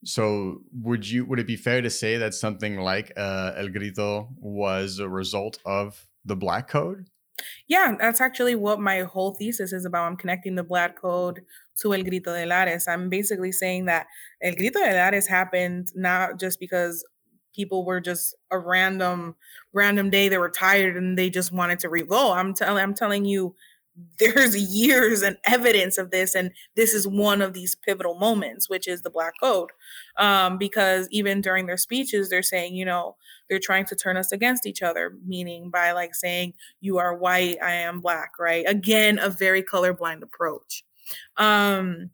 [0.05, 4.29] so would you would it be fair to say that something like uh, El Grito
[4.39, 7.07] was a result of the Black Code?
[7.69, 10.07] Yeah, that's actually what my whole thesis is about.
[10.07, 11.43] I'm connecting the Black Code
[11.81, 12.89] to El Grito de Lares.
[12.89, 14.07] I'm basically saying that
[14.43, 17.05] El Grito de Lares happened not just because
[17.55, 19.35] people were just a random
[19.73, 22.37] random day they were tired and they just wanted to revolt.
[22.37, 23.55] I'm telling I'm telling you
[24.19, 28.87] there's years and evidence of this and this is one of these pivotal moments which
[28.87, 29.71] is the black code
[30.19, 33.17] um, because even during their speeches they're saying you know
[33.49, 37.57] they're trying to turn us against each other meaning by like saying you are white
[37.63, 40.85] i am black right again a very colorblind approach
[41.37, 42.11] um,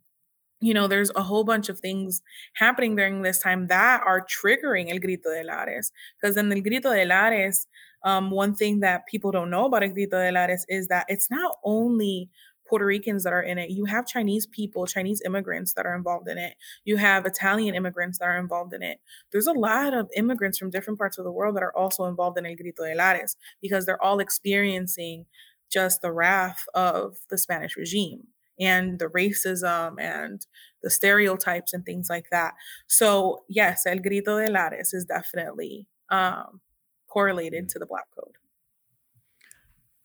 [0.61, 2.23] you know, there's a whole bunch of things
[2.55, 5.93] happening during this time that are triggering El Grito de Lares.
[6.21, 7.67] Because in El Grito de Lares,
[8.03, 11.31] um, one thing that people don't know about El Grito de Lares is that it's
[11.31, 12.31] not only
[12.67, 13.71] Puerto Ricans that are in it.
[13.71, 16.55] You have Chinese people, Chinese immigrants that are involved in it.
[16.85, 19.01] You have Italian immigrants that are involved in it.
[19.33, 22.39] There's a lot of immigrants from different parts of the world that are also involved
[22.39, 25.27] in El Grito de Lares because they're all experiencing
[25.71, 30.47] just the wrath of the Spanish regime and the racism and
[30.83, 32.55] the stereotypes and things like that.
[32.87, 36.61] So, yes, El Grito de Lares is definitely um,
[37.09, 38.35] correlated to the Black Code.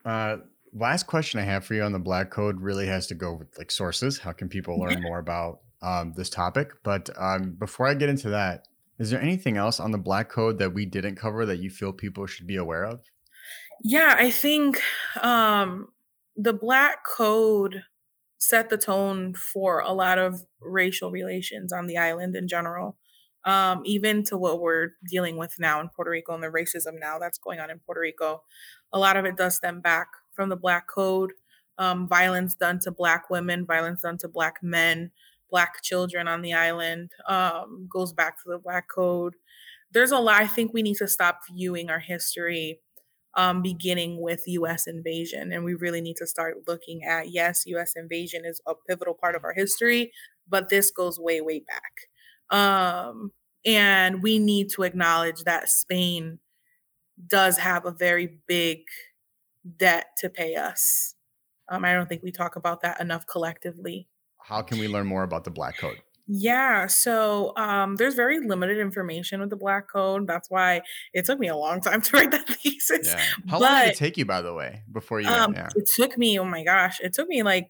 [0.05, 0.37] Uh,
[0.73, 3.57] last question I have for you on the Black Code really has to go with
[3.57, 4.17] like sources.
[4.17, 6.71] How can people learn more about um, this topic?
[6.83, 8.67] But um, before I get into that,
[8.99, 11.93] is there anything else on the Black Code that we didn't cover that you feel
[11.93, 13.01] people should be aware of?
[13.81, 14.81] Yeah, I think
[15.21, 15.87] um,
[16.35, 17.83] the Black Code
[18.39, 22.97] set the tone for a lot of racial relations on the island in general.
[23.45, 27.19] Um, even to what we're dealing with now in Puerto Rico and the racism now
[27.19, 28.43] that's going on in Puerto Rico.
[28.91, 31.31] A lot of it does stem back from the Black Code,
[31.77, 35.11] um, violence done to Black women, violence done to Black men,
[35.49, 39.35] Black children on the island, um, goes back to the Black Code.
[39.91, 40.41] There's a lot.
[40.41, 42.79] I think we need to stop viewing our history
[43.35, 44.87] um, beginning with U.S.
[44.87, 47.93] invasion, and we really need to start looking at yes, U.S.
[47.95, 50.11] invasion is a pivotal part of our history,
[50.47, 53.31] but this goes way, way back, um,
[53.65, 56.39] and we need to acknowledge that Spain
[57.27, 58.79] does have a very big
[59.77, 61.15] debt to pay us.
[61.69, 64.07] Um, I don't think we talk about that enough collectively.
[64.41, 66.01] How can we learn more about the Black Code?
[66.31, 70.27] Yeah, so um, there's very limited information with the Black Code.
[70.27, 73.07] That's why it took me a long time to write that thesis.
[73.07, 73.19] Yeah.
[73.47, 75.27] How but, long did it take you, by the way, before you?
[75.27, 75.69] Um, yeah.
[75.75, 76.39] It took me.
[76.39, 77.69] Oh my gosh, it took me like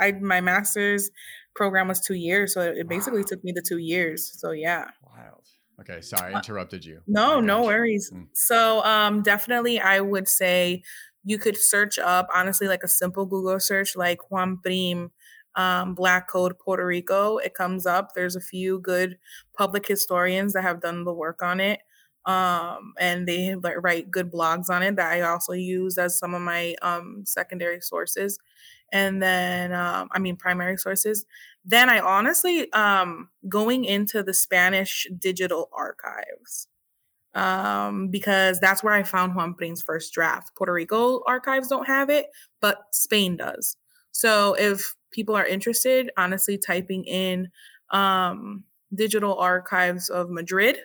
[0.00, 1.12] I my master's
[1.54, 3.26] program was two years, so it basically wow.
[3.28, 4.32] took me the two years.
[4.34, 4.86] So yeah.
[5.00, 5.44] Wild.
[5.80, 7.02] Okay, sorry, I uh, interrupted you.
[7.06, 8.10] No, no worries.
[8.12, 8.26] Mm.
[8.34, 10.82] So um, definitely, I would say
[11.24, 15.12] you could search up honestly like a simple Google search like Juan Prim
[15.56, 17.38] um, Black Code Puerto Rico.
[17.38, 18.14] It comes up.
[18.14, 19.18] There's a few good
[19.56, 21.80] public historians that have done the work on it.
[22.26, 26.40] Um, and they write good blogs on it that I also use as some of
[26.40, 28.38] my um, secondary sources.
[28.92, 31.26] And then, um, I mean, primary sources.
[31.64, 36.68] then I honestly um going into the Spanish digital archives
[37.34, 40.52] um, because that's where I found Juan Prim's first draft.
[40.56, 42.26] Puerto Rico archives don't have it,
[42.60, 43.76] but Spain does.
[44.12, 47.48] So if people are interested, honestly, typing in
[47.90, 50.76] um, digital archives of Madrid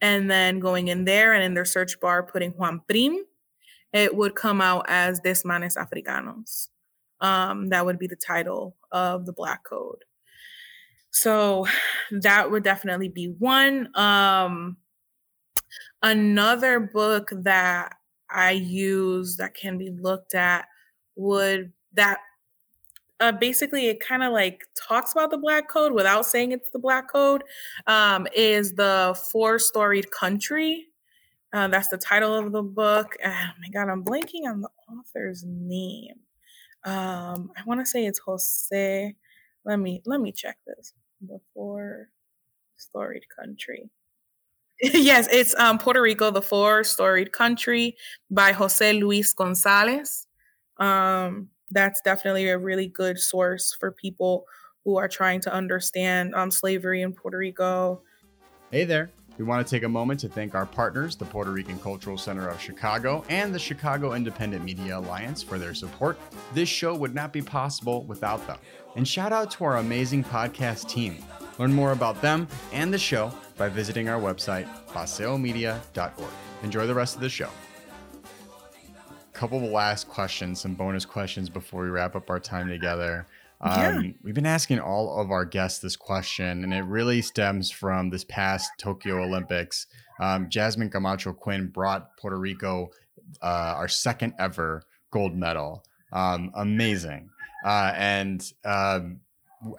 [0.00, 3.24] and then going in there and in their search bar putting Juan Prim,
[3.92, 6.68] it would come out as Desmanes Africanos.
[7.20, 10.04] Um, that would be the title of the Black Code.
[11.10, 11.66] So
[12.10, 13.88] that would definitely be one.
[13.96, 14.76] Um,
[16.02, 17.96] Another book that
[18.30, 20.66] I use that can be looked at
[21.16, 22.18] would that
[23.20, 26.78] uh, basically it kind of like talks about the black code without saying it's the
[26.78, 27.42] black code
[27.86, 30.86] um, is the four storied country.
[31.52, 33.16] Uh, that's the title of the book.
[33.24, 36.16] Oh my god i'm blanking on the author's name.
[36.84, 39.14] Um, i want to say it's jose.
[39.64, 40.94] Let me let me check this.
[41.26, 42.10] The four
[42.76, 43.90] storied country.
[44.80, 47.96] Yes, it's um, Puerto Rico, the Four Storied Country
[48.30, 50.28] by Jose Luis Gonzalez.
[50.76, 54.46] Um, that's definitely a really good source for people
[54.84, 58.02] who are trying to understand um, slavery in Puerto Rico.
[58.70, 59.10] Hey there.
[59.38, 62.48] We want to take a moment to thank our partners, the Puerto Rican Cultural Center
[62.48, 66.18] of Chicago and the Chicago Independent Media Alliance, for their support.
[66.54, 68.58] This show would not be possible without them.
[68.96, 71.18] And shout out to our amazing podcast team.
[71.58, 76.32] Learn more about them and the show by visiting our website, paseomedia.org.
[76.64, 77.50] Enjoy the rest of the show.
[79.38, 83.24] Couple of last questions, some bonus questions before we wrap up our time together.
[83.60, 84.10] Um, yeah.
[84.24, 88.24] We've been asking all of our guests this question, and it really stems from this
[88.24, 89.86] past Tokyo Olympics.
[90.18, 92.90] Um, Jasmine Camacho Quinn brought Puerto Rico
[93.40, 95.84] uh, our second ever gold medal.
[96.12, 97.30] Um, amazing.
[97.64, 99.20] Uh, and um,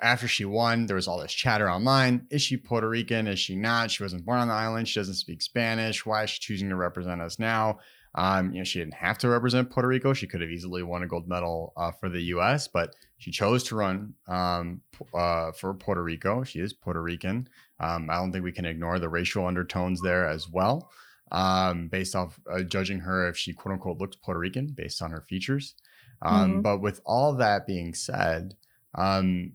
[0.01, 2.27] after she won, there was all this chatter online.
[2.29, 3.27] Is she Puerto Rican?
[3.27, 3.91] Is she not?
[3.91, 4.87] She wasn't born on the island.
[4.87, 6.05] She doesn't speak Spanish.
[6.05, 7.79] Why is she choosing to represent us now?
[8.15, 10.13] Um, you know, she didn't have to represent Puerto Rico.
[10.13, 13.63] She could have easily won a gold medal uh, for the U.S., but she chose
[13.65, 14.81] to run um,
[15.13, 16.43] uh, for Puerto Rico.
[16.43, 17.47] She is Puerto Rican.
[17.79, 20.89] Um, I don't think we can ignore the racial undertones there as well,
[21.31, 25.11] um, based off uh, judging her if she quote unquote looks Puerto Rican based on
[25.11, 25.75] her features.
[26.21, 26.61] Um, mm-hmm.
[26.61, 28.55] But with all that being said,
[28.95, 29.53] um,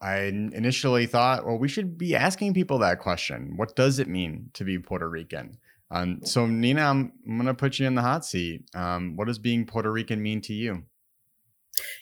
[0.00, 3.54] I initially thought, well, we should be asking people that question.
[3.56, 5.58] What does it mean to be Puerto Rican?
[5.92, 8.64] Um, so, Nina, I'm, I'm going to put you in the hot seat.
[8.74, 10.84] Um, what does being Puerto Rican mean to you?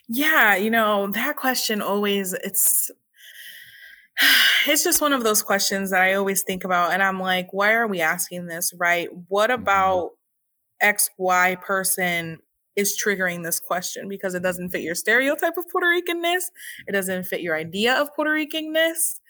[0.08, 2.90] Yeah, you know, that question always, it's,
[4.66, 6.92] it's just one of those questions that I always think about.
[6.92, 9.08] And I'm like, why are we asking this, right?
[9.28, 9.62] What mm-hmm.
[9.62, 10.10] about.
[10.82, 12.38] XY person
[12.76, 16.44] is triggering this question because it doesn't fit your stereotype of Puerto Ricanness.
[16.86, 19.20] It doesn't fit your idea of Puerto Ricanness.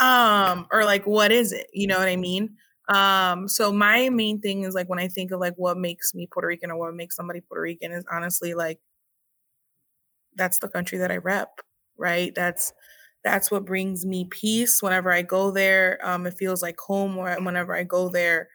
[0.00, 1.68] Um, or like what is it?
[1.72, 2.56] You know what I mean?
[2.88, 6.28] Um, so my main thing is like when I think of like what makes me
[6.30, 8.78] Puerto Rican or what makes somebody Puerto Rican is honestly like
[10.36, 11.60] that's the country that I rep,
[11.96, 12.34] right?
[12.34, 12.72] That's
[13.22, 15.98] that's what brings me peace whenever I go there.
[16.02, 18.48] Um, it feels like home whenever I go there.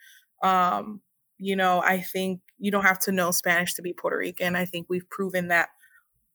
[0.44, 1.02] Um,
[1.40, 4.56] you know, I think you don't have to know Spanish to be Puerto Rican.
[4.56, 5.70] I think we've proven that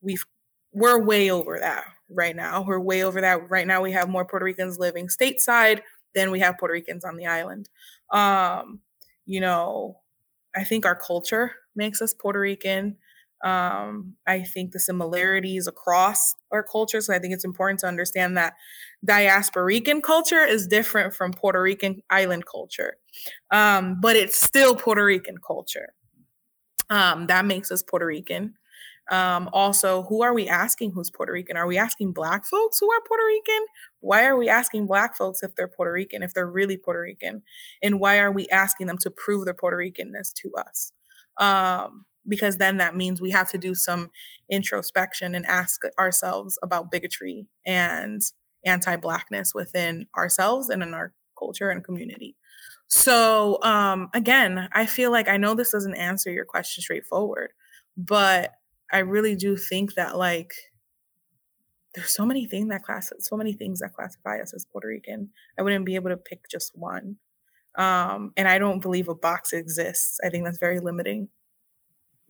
[0.02, 0.24] we've
[0.72, 2.62] we're way over that right now.
[2.62, 3.83] We're way over that right now.
[3.83, 5.80] We have more Puerto Ricans living stateside
[6.14, 7.68] than we have Puerto Ricans on the island.
[8.11, 8.81] Um,
[9.27, 9.98] you know,
[10.55, 12.96] I think our culture makes us Puerto Rican.
[13.44, 17.07] Um, I think the similarities across our cultures.
[17.07, 18.55] So I think it's important to understand that
[19.07, 22.96] diasporican culture is different from Puerto Rican island culture,
[23.50, 25.92] um, but it's still Puerto Rican culture.
[26.88, 28.55] Um, that makes us Puerto Rican.
[29.10, 31.56] Um, also, who are we asking who's Puerto Rican?
[31.56, 33.66] Are we asking Black folks who are Puerto Rican?
[34.00, 37.42] Why are we asking Black folks if they're Puerto Rican, if they're really Puerto Rican?
[37.82, 40.92] And why are we asking them to prove their Puerto Ricanness to us?
[41.38, 44.10] Um, because then that means we have to do some
[44.50, 48.22] introspection and ask ourselves about bigotry and
[48.64, 52.36] anti-blackness within ourselves and in our culture and community
[52.86, 57.50] so um again i feel like i know this doesn't answer your question straightforward
[57.96, 58.52] but
[58.94, 60.54] i really do think that like
[61.94, 65.31] there's so many things that class so many things that classify us as puerto rican
[65.58, 67.16] i wouldn't be able to pick just one.
[67.77, 70.18] Um and i don't believe a box exists.
[70.25, 71.29] I think that's very limiting.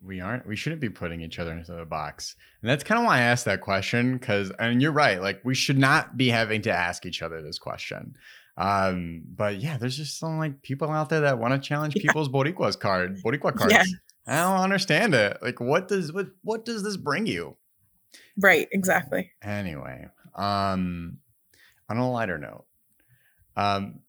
[0.03, 2.35] We aren't we shouldn't be putting each other into a box.
[2.63, 5.55] And that's kind of why i asked that question because and you're right like we
[5.55, 8.15] should not be having to ask each other this question.
[8.57, 12.03] Um but yeah there's just some like people out there that want to challenge yeah.
[12.03, 13.73] people's boricuas card boricua cards.
[13.73, 13.85] yeah.
[14.27, 17.57] I don't understand it like what does what what does this bring you
[18.37, 21.19] right exactly anyway um,
[21.89, 22.65] on a lighter note,
[23.57, 24.01] um,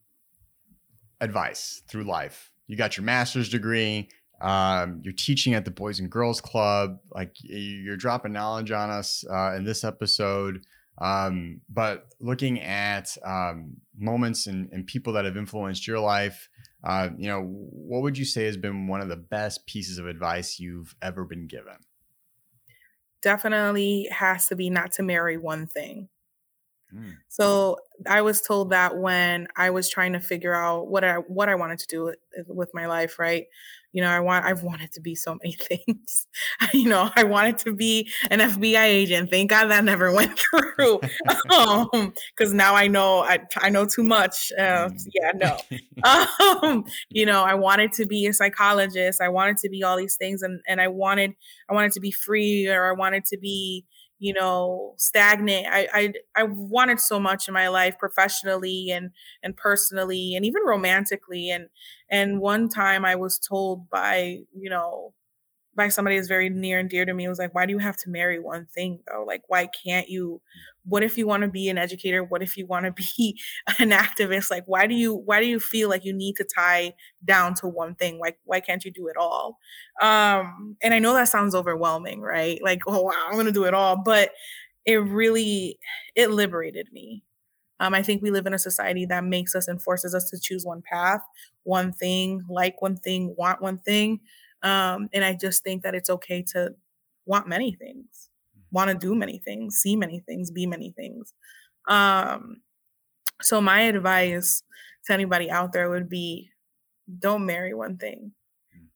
[1.22, 2.51] advice through life.
[2.68, 4.09] You got your master's degree.
[4.41, 6.97] Um, you're teaching at the Boys and Girls Club.
[7.13, 10.66] Like you're dropping knowledge on us uh, in this episode.
[10.97, 16.49] Um, but looking at um, moments and, and people that have influenced your life,
[16.86, 20.07] uh, you know, what would you say has been one of the best pieces of
[20.07, 21.77] advice you've ever been given?
[23.23, 26.09] Definitely has to be not to marry one thing.
[26.93, 27.15] Mm.
[27.27, 27.77] So
[28.07, 31.55] I was told that when I was trying to figure out what I what I
[31.55, 32.17] wanted to do with,
[32.47, 33.47] with my life, right?
[33.95, 36.27] You know, I want I've wanted to be so many things.
[36.73, 39.31] you know, I wanted to be an FBI agent.
[39.31, 40.99] Thank God that never went through.
[41.49, 44.51] um, because now I know I I know too much.
[44.59, 45.07] Uh, mm.
[45.13, 46.61] yeah, no.
[46.61, 49.21] um, you know, I wanted to be a psychologist.
[49.21, 51.31] I wanted to be all these things, and and I wanted
[51.69, 53.85] I wanted to be free, or I wanted to be
[54.20, 55.68] you know stagnant.
[55.70, 59.11] I, I i wanted so much in my life professionally and
[59.43, 61.49] and personally and even romantically.
[61.49, 61.68] And
[62.09, 65.13] and one time i was told by you know
[65.76, 67.97] by somebody that's very near and dear to me was like why do you have
[67.97, 69.23] to marry one thing though?
[69.26, 70.41] Like why can't you
[70.88, 72.23] what if you want to be an educator?
[72.23, 73.39] What if you want to be
[73.80, 74.51] an activist?
[74.51, 77.67] Like why do you why do you feel like you need to tie down to
[77.67, 78.19] one thing?
[78.19, 79.59] Like why can't you do it all?
[80.01, 82.59] Um and i know that sounds overwhelming right?
[82.63, 84.32] Like oh wow i'm going to do it all but
[84.86, 85.80] it really
[86.15, 87.23] it liberated me.
[87.80, 90.39] Um, I think we live in a society that makes us and forces us to
[90.39, 91.21] choose one path,
[91.63, 94.21] one thing, like one thing, want one thing.
[94.66, 96.72] Um, and I just think that it's okay to
[97.26, 98.30] want many things,
[98.72, 101.34] want to do many things, see many things, be many things.
[101.88, 102.61] Um,
[103.41, 104.63] so my advice
[105.05, 106.49] to anybody out there would be
[107.20, 108.32] don't marry one thing.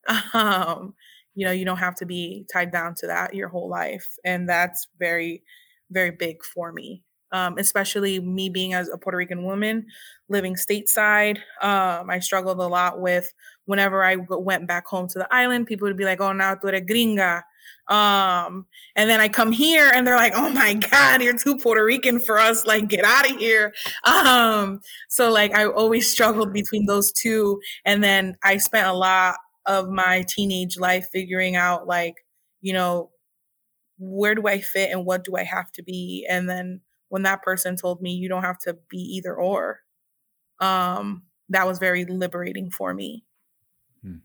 [0.10, 0.34] Mm.
[0.34, 0.96] Um,
[1.36, 4.16] you know, you don't have to be tied down to that your whole life.
[4.26, 5.44] And that's very,
[5.92, 9.86] very big for me um, especially me being as a Puerto Rican woman
[10.30, 11.38] living stateside.
[11.62, 13.34] Um, I struggled a lot with
[13.66, 16.70] whenever I went back home to the island, people would be like, oh, now tú
[16.70, 17.44] eres gringa.
[17.88, 21.84] Um, and then I come here and they're like, oh my God, you're too Puerto
[21.84, 22.66] Rican for us.
[22.66, 23.74] Like, get out of here.
[24.04, 27.60] Um, so like I always struggled between those two.
[27.86, 32.16] And then I spent a lot of my teenage life figuring out like,
[32.62, 33.10] you know,
[33.98, 36.26] where do I fit and what do I have to be?
[36.30, 39.82] And then when that person told me you don't have to be either or
[40.60, 43.26] um that was very liberating for me.
[44.04, 44.18] Hmm.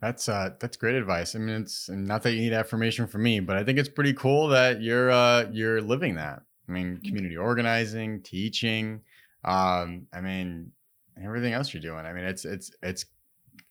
[0.00, 1.34] that's uh that's great advice.
[1.34, 4.12] I mean it's not that you need affirmation from me but i think it's pretty
[4.12, 6.42] cool that you're uh you're living that.
[6.68, 9.00] I mean community organizing teaching
[9.44, 10.72] um i mean
[11.22, 12.06] everything else you're doing.
[12.06, 13.06] I mean it's it's it's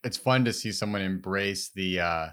[0.04, 2.28] it's fun to see someone embrace the uh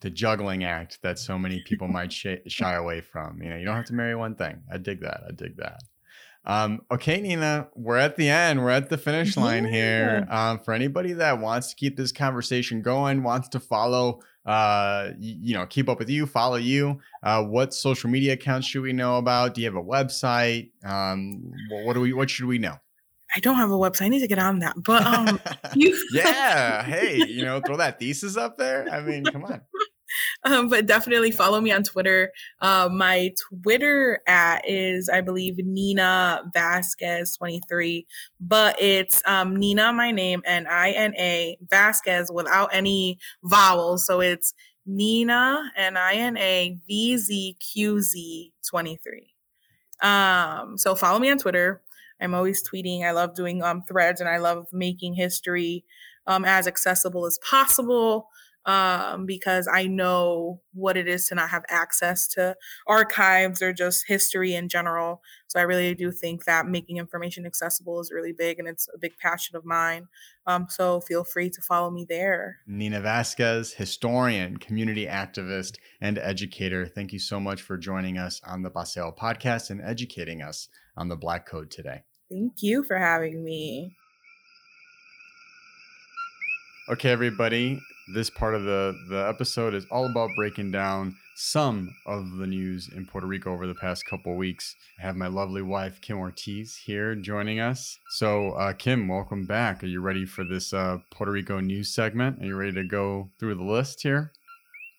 [0.00, 3.42] the juggling act that so many people might shy, shy away from.
[3.42, 4.62] You know, you don't have to marry one thing.
[4.72, 5.22] I dig that.
[5.28, 5.80] I dig that.
[6.44, 8.62] Um, okay, Nina, we're at the end.
[8.62, 9.70] We're at the finish line yeah.
[9.70, 10.26] here.
[10.30, 15.54] Um, for anybody that wants to keep this conversation going, wants to follow, uh, you,
[15.54, 17.00] know, keep up with you, follow you.
[17.22, 19.54] Uh, what social media accounts should we know about?
[19.54, 20.70] Do you have a website?
[20.84, 22.14] Um, what, what do we?
[22.14, 22.76] What should we know?
[23.34, 24.06] I don't have a website.
[24.06, 24.74] I need to get on that.
[24.82, 25.40] But um,
[25.74, 28.88] you yeah, hey, you know, throw that thesis up there.
[28.90, 29.60] I mean, come on.
[30.44, 32.32] Um, but definitely follow me on Twitter.
[32.60, 38.06] Uh, my Twitter at is, I believe, Nina Vasquez 23,
[38.40, 44.06] but it's um, Nina, my name, and I N A Vasquez without any vowels.
[44.06, 44.54] So it's
[44.86, 49.34] Nina and I N A V Z Q Z 23.
[50.00, 51.82] Um, so follow me on Twitter.
[52.20, 53.04] I'm always tweeting.
[53.04, 55.84] I love doing um, threads and I love making history
[56.26, 58.28] um, as accessible as possible
[58.66, 62.56] um, because I know what it is to not have access to
[62.86, 65.22] archives or just history in general.
[65.46, 68.98] So I really do think that making information accessible is really big and it's a
[68.98, 70.08] big passion of mine.
[70.46, 72.58] Um, so feel free to follow me there.
[72.66, 76.86] Nina Vasquez, historian, community activist, and educator.
[76.86, 81.08] Thank you so much for joining us on the Paseo podcast and educating us on
[81.08, 82.02] the Black Code today.
[82.30, 83.96] Thank you for having me.
[86.90, 87.80] Okay, everybody
[88.14, 92.88] this part of the the episode is all about breaking down some of the news
[92.94, 94.74] in Puerto Rico over the past couple weeks.
[94.98, 97.96] I have my lovely wife Kim Ortiz here joining us.
[98.10, 99.84] So, uh, Kim, welcome back.
[99.84, 102.42] Are you ready for this uh, Puerto Rico news segment?
[102.42, 104.32] Are you ready to go through the list here?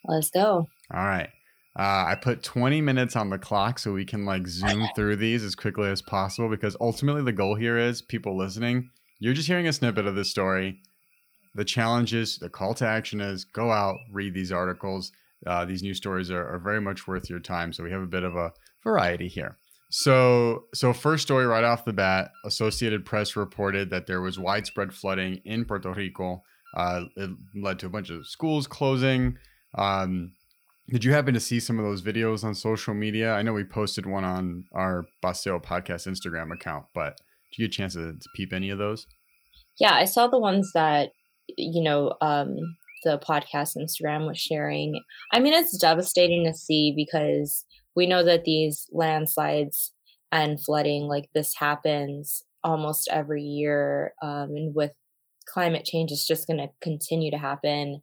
[0.06, 0.68] Let's go.
[0.94, 1.30] All right.
[1.78, 5.44] Uh, I put 20 minutes on the clock so we can like zoom through these
[5.44, 8.90] as quickly as possible because ultimately the goal here is people listening.
[9.20, 10.80] You're just hearing a snippet of this story
[11.56, 15.12] the challenge is the call to action is go out, read these articles.
[15.46, 17.72] Uh, these news stories are, are, very much worth your time.
[17.72, 18.52] So we have a bit of a
[18.84, 19.58] variety here.
[19.90, 24.94] So, so first story right off the bat, Associated Press reported that there was widespread
[24.94, 26.44] flooding in Puerto Rico.
[26.76, 29.38] Uh, it led to a bunch of schools closing.
[29.76, 30.34] Um,
[30.90, 33.34] did you happen to see some of those videos on social media?
[33.34, 37.18] I know we posted one on our Paseo podcast Instagram account, but
[37.52, 39.08] did you get a chance to, to peep any of those?
[39.80, 41.12] Yeah, I saw the ones that
[41.58, 42.56] you know um,
[43.04, 45.02] the podcast Instagram was sharing.
[45.34, 49.94] I mean, it's devastating to see because we know that these landslides
[50.32, 54.92] and flooding like this happens almost every year um, and with
[55.48, 58.02] climate change it's just going to continue to happen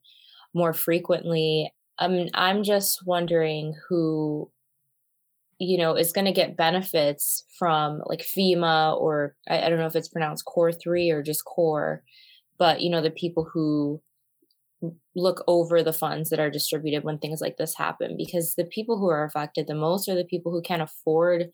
[0.55, 4.51] more frequently I mean, i'm just wondering who
[5.59, 9.87] you know is going to get benefits from like fema or I, I don't know
[9.87, 12.03] if it's pronounced core 3 or just core
[12.59, 14.01] but you know the people who
[15.15, 18.99] look over the funds that are distributed when things like this happen because the people
[18.99, 21.47] who are affected the most are the people who can't afford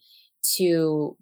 [0.57, 1.16] to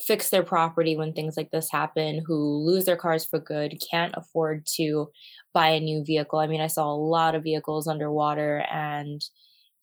[0.00, 4.14] fix their property when things like this happen who lose their cars for good can't
[4.16, 5.08] afford to
[5.52, 6.38] buy a new vehicle.
[6.38, 9.22] I mean i saw a lot of vehicles underwater and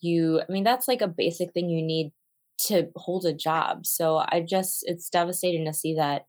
[0.01, 2.11] you i mean that's like a basic thing you need
[2.67, 3.85] to hold a job.
[3.85, 6.23] So i just it's devastating to see that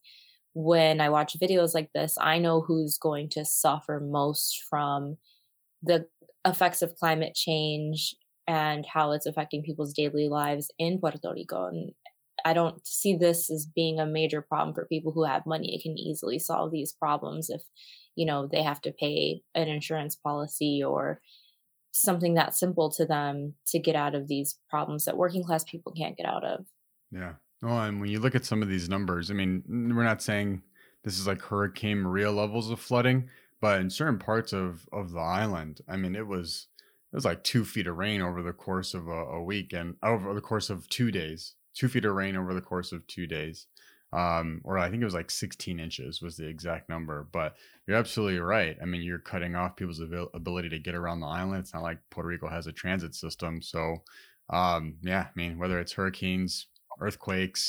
[0.52, 5.16] when I watch videos like this, I know who's going to suffer most from
[5.82, 6.06] the
[6.46, 8.14] effects of climate change
[8.46, 11.66] and how it's affecting people's daily lives in Puerto Rico.
[11.66, 11.92] And
[12.44, 15.74] I don't see this as being a major problem for people who have money.
[15.74, 17.62] It can easily solve these problems if,
[18.16, 21.20] you know, they have to pay an insurance policy or
[21.92, 25.92] something that simple to them to get out of these problems that working class people
[25.92, 26.64] can't get out of.
[27.10, 27.34] Yeah.
[27.62, 30.62] Oh, and when you look at some of these numbers, I mean, we're not saying
[31.04, 33.28] this is like Hurricane Maria levels of flooding,
[33.60, 36.68] but in certain parts of of the island, I mean, it was
[37.12, 39.96] it was like two feet of rain over the course of a, a week and
[40.02, 41.54] over the course of two days.
[41.74, 43.66] Two feet of rain over the course of two days,
[44.12, 47.28] um, or I think it was like 16 inches was the exact number.
[47.30, 47.54] But
[47.86, 48.76] you're absolutely right.
[48.82, 51.60] I mean, you're cutting off people's ability to get around the island.
[51.60, 54.02] It's not like Puerto Rico has a transit system, so
[54.50, 55.26] um, yeah.
[55.28, 56.66] I mean, whether it's hurricanes,
[57.00, 57.68] earthquakes,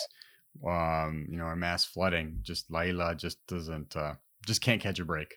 [0.68, 2.40] um, you know, or mass flooding.
[2.42, 4.16] Just la isla just doesn't, uh,
[4.46, 5.36] just can't catch a break.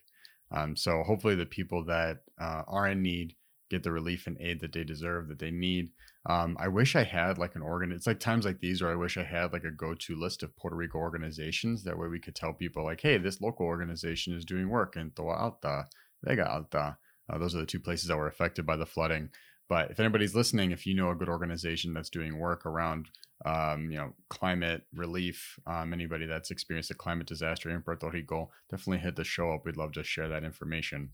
[0.50, 3.34] Um, so hopefully the people that uh, are in need
[3.70, 5.90] get the relief and aid that they deserve, that they need.
[6.26, 7.92] Um, I wish I had like an organ.
[7.92, 10.56] It's like times like these where I wish I had like a go-to list of
[10.56, 11.82] Puerto Rico organizations.
[11.84, 15.10] That way we could tell people like, hey, this local organization is doing work in
[15.10, 15.86] Toa Alta,
[16.22, 16.96] Vega Alta.
[17.28, 19.30] Uh, those are the two places that were affected by the flooding.
[19.68, 23.08] But if anybody's listening, if you know a good organization that's doing work around
[23.44, 25.58] um, you know, climate relief.
[25.66, 29.64] Um, anybody that's experienced a climate disaster in Puerto Rico, definitely hit the show up.
[29.64, 31.10] We'd love to share that information.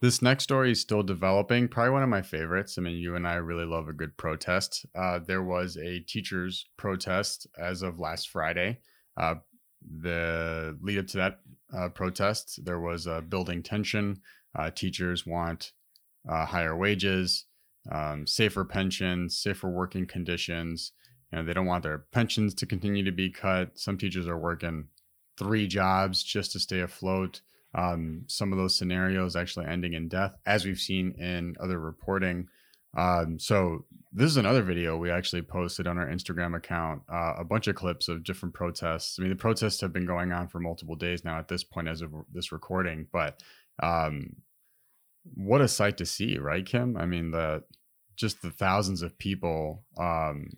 [0.00, 1.66] This next story is still developing.
[1.66, 2.78] Probably one of my favorites.
[2.78, 4.86] I mean, you and I really love a good protest.
[4.94, 8.78] Uh, there was a teachers' protest as of last Friday.
[9.16, 9.36] Uh,
[10.00, 11.40] the lead up to that
[11.76, 14.20] uh, protest, there was a building tension.
[14.56, 15.72] Uh, teachers want
[16.28, 17.46] uh, higher wages,
[17.90, 20.92] um, safer pensions, safer working conditions.
[21.32, 23.78] You know, they don't want their pensions to continue to be cut.
[23.78, 24.88] Some teachers are working
[25.38, 27.40] three jobs just to stay afloat.
[27.74, 32.48] Um, some of those scenarios actually ending in death, as we've seen in other reporting.
[32.96, 37.02] Um, so this is another video we actually posted on our Instagram account.
[37.12, 39.18] Uh, a bunch of clips of different protests.
[39.18, 41.88] I mean, the protests have been going on for multiple days now at this point
[41.88, 43.06] as of this recording.
[43.12, 43.42] But
[43.82, 44.36] um,
[45.34, 46.96] what a sight to see, right, Kim?
[46.96, 47.62] I mean, the
[48.16, 50.48] just the thousands of people um,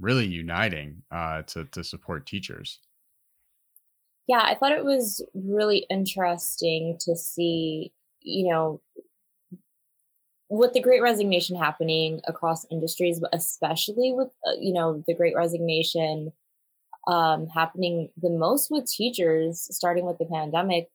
[0.00, 2.80] really uniting uh, to to support teachers.
[4.26, 8.82] Yeah, I thought it was really interesting to see, you know,
[10.50, 15.34] with the Great Resignation happening across industries, but especially with uh, you know the Great
[15.34, 16.32] Resignation
[17.06, 20.88] um, happening the most with teachers, starting with the pandemic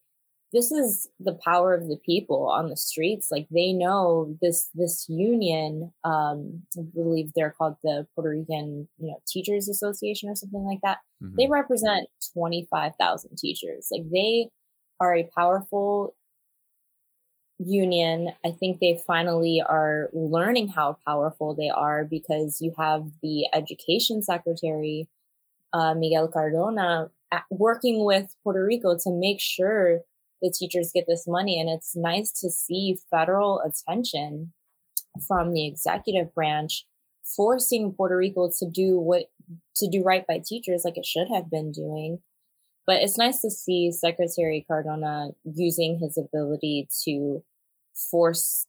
[0.53, 3.29] this is the power of the people on the streets.
[3.31, 9.07] Like they know this this union um i believe they're called the puerto rican you
[9.07, 10.99] know teachers association or something like that.
[11.21, 11.35] Mm-hmm.
[11.37, 13.87] they represent 25,000 teachers.
[13.91, 14.49] Like they
[14.99, 16.15] are a powerful
[17.57, 18.33] union.
[18.45, 24.21] I think they finally are learning how powerful they are because you have the education
[24.21, 25.07] secretary
[25.73, 27.09] uh, miguel cardona
[27.49, 30.01] working with puerto rico to make sure
[30.43, 31.59] the teachers get this money.
[31.59, 34.53] And it's nice to see federal attention
[35.27, 36.85] from the executive branch
[37.23, 39.23] forcing Puerto Rico to do what
[39.77, 42.19] to do right by teachers like it should have been doing.
[42.85, 47.41] But it's nice to see Secretary Cardona using his ability to
[48.11, 48.65] force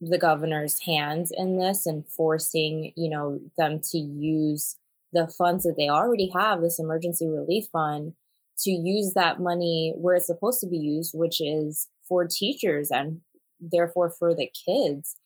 [0.00, 4.76] the governor's hands in this and forcing, you know, them to use
[5.14, 8.12] the funds that they already have, this emergency relief fund,
[8.60, 13.20] to use that money where it's supposed to be used, which is for teachers and
[13.60, 15.16] therefore for the kids.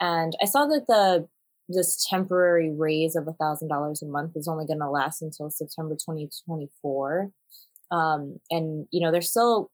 [0.00, 1.28] And I saw that the
[1.70, 5.50] this temporary raise of a thousand dollars a month is only going to last until
[5.50, 7.30] September 2024.
[7.90, 9.70] Um, and you know they're still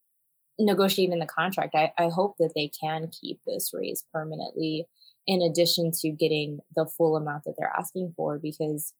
[0.59, 1.75] negotiating the contract.
[1.75, 4.87] I, I hope that they can keep this raise permanently,
[5.27, 8.93] in addition to getting the full amount that they're asking for, because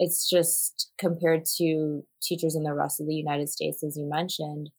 [0.00, 4.70] it's just compared to teachers in the rest of the United States, as you mentioned,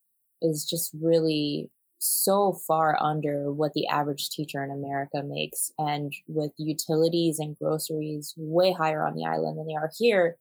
[0.42, 1.70] is just really
[2.00, 5.70] so far under what the average teacher in America makes.
[5.78, 10.36] And with utilities and groceries way higher on the island than they are here,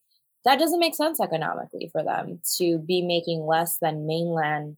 [0.46, 4.78] that doesn't make sense economically for them to be making less than mainland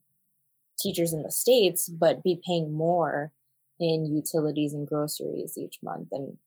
[0.77, 3.31] teachers in the States, but be paying more
[3.79, 6.09] in utilities and groceries each month.
[6.11, 6.37] And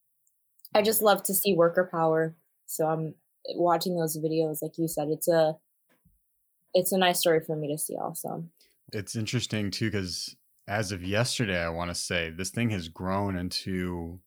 [0.74, 2.34] I just love to see worker power.
[2.66, 3.14] So I'm
[3.54, 5.56] watching those videos, like you said, it's a
[6.74, 8.44] it's a nice story for me to see also.
[8.92, 10.36] It's interesting too, because
[10.68, 14.20] as of yesterday, I want to say this thing has grown into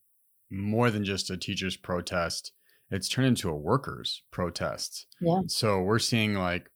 [0.49, 2.51] more than just a teacher's protest.
[2.91, 5.05] It's turned into a workers' protest.
[5.21, 5.41] Yeah.
[5.47, 6.71] So we're seeing like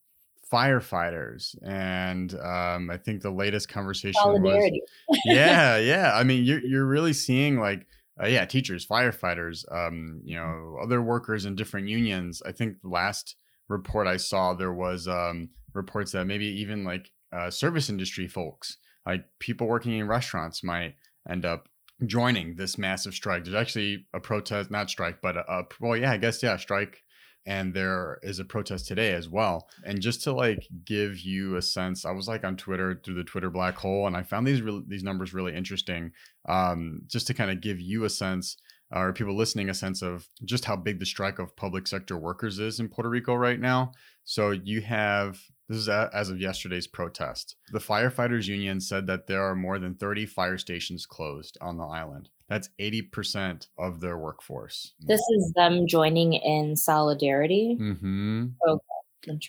[0.52, 4.70] firefighters, and um, I think the latest conversation was
[5.24, 6.12] yeah, yeah.
[6.14, 7.86] I mean, you're you're really seeing like
[8.22, 12.42] uh, yeah, teachers, firefighters, um, you know, other workers in different unions.
[12.46, 13.36] I think the last
[13.68, 18.76] report I saw there was um, reports that maybe even like uh, service industry folks,
[19.06, 20.94] like people working in restaurants, might
[21.28, 21.68] end up
[22.06, 23.44] joining this massive strike.
[23.44, 27.02] There's actually a protest, not strike, but a, a well, yeah, I guess yeah, strike
[27.46, 29.68] and there is a protest today as well.
[29.84, 33.24] And just to like give you a sense i was like on twitter through the
[33.24, 36.12] twitter black hole and i found these re- these numbers really interesting
[36.48, 38.56] um, just to kind of give you a sense
[38.94, 42.58] or people listening a sense of just how big the strike of public sector workers
[42.58, 43.92] is in puerto rico right now.
[44.24, 47.56] So you have this is as of yesterday's protest.
[47.72, 51.86] The firefighters union said that there are more than 30 fire stations closed on the
[51.86, 54.92] island that's 80% of their workforce.
[55.00, 57.78] This is them joining in solidarity.
[57.80, 58.46] Mm-hmm.
[58.68, 58.80] Okay.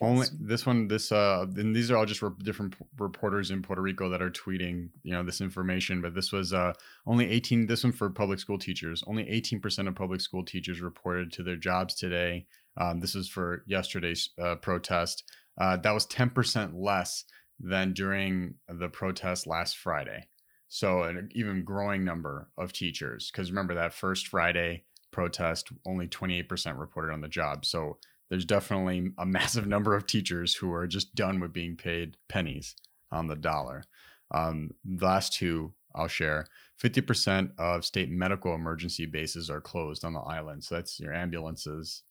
[0.02, 3.62] Only this one, this uh, and these are all just re- different p- reporters in
[3.62, 6.02] Puerto Rico that are tweeting, you know, this information.
[6.02, 6.74] But this was uh,
[7.06, 7.68] only 18.
[7.68, 9.04] This one for public school teachers.
[9.06, 12.46] Only 18% of public school teachers reported to their jobs today.
[12.78, 15.24] Um, this is for yesterday's uh, protest.
[15.58, 17.26] Uh, that was 10% less
[17.60, 20.28] than during the protest last Friday.
[20.68, 26.78] So an even growing number of teachers, because remember that first Friday protest, only 28%
[26.78, 27.66] reported on the job.
[27.66, 27.98] So
[28.30, 32.76] there's definitely a massive number of teachers who are just done with being paid pennies
[33.12, 33.84] on the dollar.
[34.32, 36.48] Um, the last two I'll share
[36.84, 40.64] 50% of state medical emergency bases are closed on the island.
[40.64, 42.04] So that's your ambulances.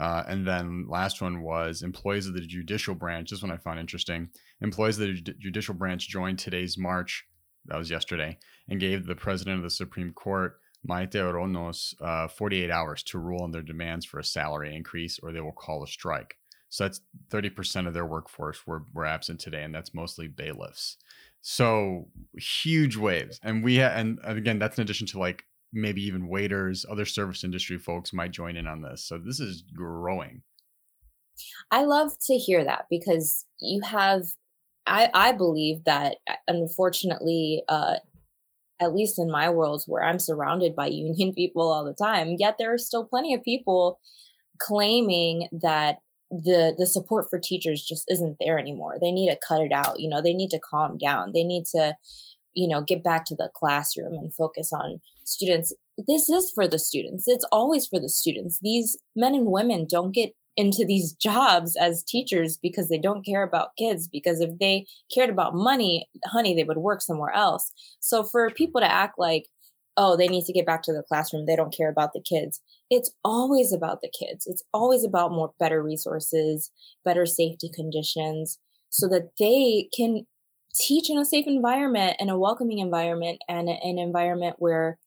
[0.00, 3.30] Uh, and then last one was employees of the judicial branch.
[3.30, 4.28] This one I found interesting.
[4.60, 7.26] Employees of the judicial branch joined today's march
[7.68, 8.38] that was yesterday,
[8.68, 13.42] and gave the president of the Supreme Court, Maite Oronoz, uh, 48 hours to rule
[13.42, 16.36] on their demands for a salary increase or they will call a strike.
[16.68, 17.00] So that's
[17.30, 20.96] 30% of their workforce were, were absent today, and that's mostly bailiffs.
[21.40, 23.38] So huge waves.
[23.42, 27.44] And we, ha- and again, that's in addition to like maybe even waiters, other service
[27.44, 29.04] industry folks might join in on this.
[29.04, 30.42] So this is growing.
[31.70, 34.24] I love to hear that because you have
[34.86, 37.96] I, I believe that uh, unfortunately, uh,
[38.80, 42.56] at least in my world where I'm surrounded by union people all the time, yet
[42.58, 43.98] there are still plenty of people
[44.58, 45.98] claiming that
[46.30, 48.96] the the support for teachers just isn't there anymore.
[49.00, 50.00] They need to cut it out.
[50.00, 51.32] You know, they need to calm down.
[51.32, 51.94] They need to,
[52.54, 55.72] you know, get back to the classroom and focus on students.
[56.06, 57.28] This is for the students.
[57.28, 58.58] It's always for the students.
[58.60, 63.42] These men and women don't get into these jobs as teachers because they don't care
[63.42, 67.70] about kids because if they cared about money honey they would work somewhere else.
[68.00, 69.46] So for people to act like
[69.96, 72.60] oh they need to get back to the classroom they don't care about the kids
[72.90, 74.46] it's always about the kids.
[74.46, 76.70] It's always about more better resources
[77.04, 78.58] better safety conditions
[78.90, 80.26] so that they can
[80.74, 84.98] teach in a safe environment and a welcoming environment and an environment where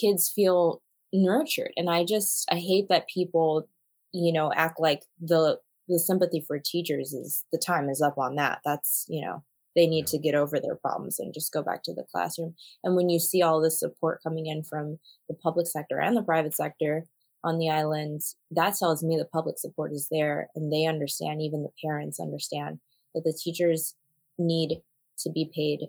[0.00, 0.82] kids feel
[1.12, 1.72] nurtured.
[1.76, 3.68] And i just i hate that people
[4.16, 5.58] you know act like the
[5.88, 8.60] the sympathy for teachers is the time is up on that.
[8.64, 9.44] That's you know
[9.74, 12.54] they need to get over their problems and just go back to the classroom.
[12.82, 14.98] And when you see all this support coming in from
[15.28, 17.04] the public sector and the private sector
[17.44, 21.62] on the island that tells me the public support is there and they understand even
[21.62, 22.80] the parents understand
[23.14, 23.94] that the teachers
[24.38, 24.80] need
[25.18, 25.80] to be paid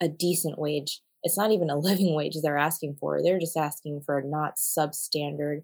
[0.00, 1.00] a decent wage.
[1.24, 5.62] It's not even a living wage they're asking for they're just asking for not substandard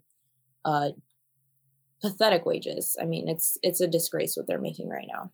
[0.65, 0.91] uh,
[2.03, 2.97] pathetic wages.
[3.01, 5.31] I mean, it's it's a disgrace what they're making right now.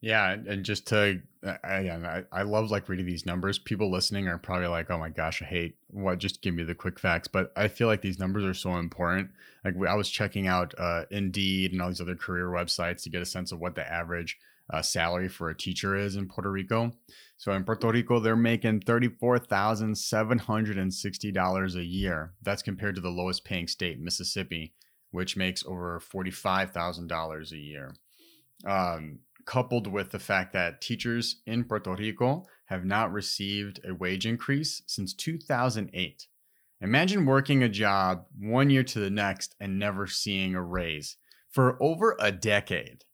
[0.00, 3.58] Yeah, and just to again, I, I love like reading these numbers.
[3.58, 6.74] People listening are probably like, "Oh my gosh, I hate what." Just give me the
[6.74, 7.26] quick facts.
[7.26, 9.30] But I feel like these numbers are so important.
[9.64, 13.22] Like I was checking out uh, Indeed and all these other career websites to get
[13.22, 14.38] a sense of what the average
[14.72, 16.92] uh, salary for a teacher is in Puerto Rico.
[17.36, 22.34] So in Puerto Rico, they're making thirty-four thousand seven hundred and sixty dollars a year.
[22.42, 24.74] That's compared to the lowest paying state, Mississippi,
[25.10, 27.94] which makes over forty-five thousand dollars a year.
[28.66, 34.26] Um, coupled with the fact that teachers in Puerto Rico have not received a wage
[34.26, 36.26] increase since 2008.
[36.82, 41.16] Imagine working a job one year to the next and never seeing a raise
[41.50, 43.04] for over a decade.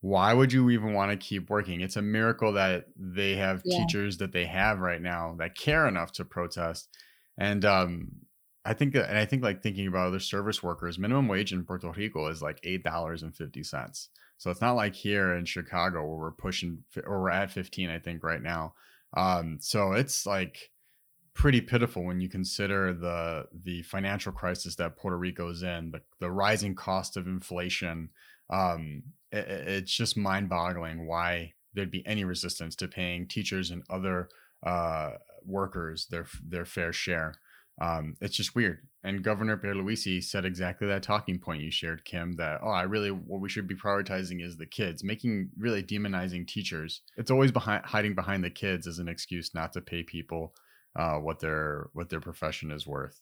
[0.00, 1.80] Why would you even want to keep working?
[1.80, 3.78] It's a miracle that they have yeah.
[3.78, 6.88] teachers that they have right now that care enough to protest.
[7.36, 8.12] And um,
[8.64, 11.90] I think and I think like thinking about other service workers, minimum wage in Puerto
[11.90, 14.08] Rico is like eight dollars and fifty cents.
[14.42, 18.00] So it's not like here in Chicago where we're pushing or we're at 15, I
[18.00, 18.74] think, right now.
[19.16, 20.72] Um, so it's like
[21.32, 26.00] pretty pitiful when you consider the the financial crisis that Puerto Rico is in, the,
[26.18, 28.10] the rising cost of inflation.
[28.50, 33.84] Um, it, it's just mind boggling why there'd be any resistance to paying teachers and
[33.88, 34.28] other
[34.64, 35.12] uh,
[35.44, 37.36] workers their their fair share.
[37.80, 38.78] Um, it's just weird.
[39.04, 43.10] And Governor Pierluisi said exactly that talking point you shared, Kim, that, oh, I really,
[43.10, 47.00] what we should be prioritizing is the kids, making really demonizing teachers.
[47.16, 50.54] It's always behind, hiding behind the kids as an excuse not to pay people
[50.94, 53.20] uh, what their what their profession is worth.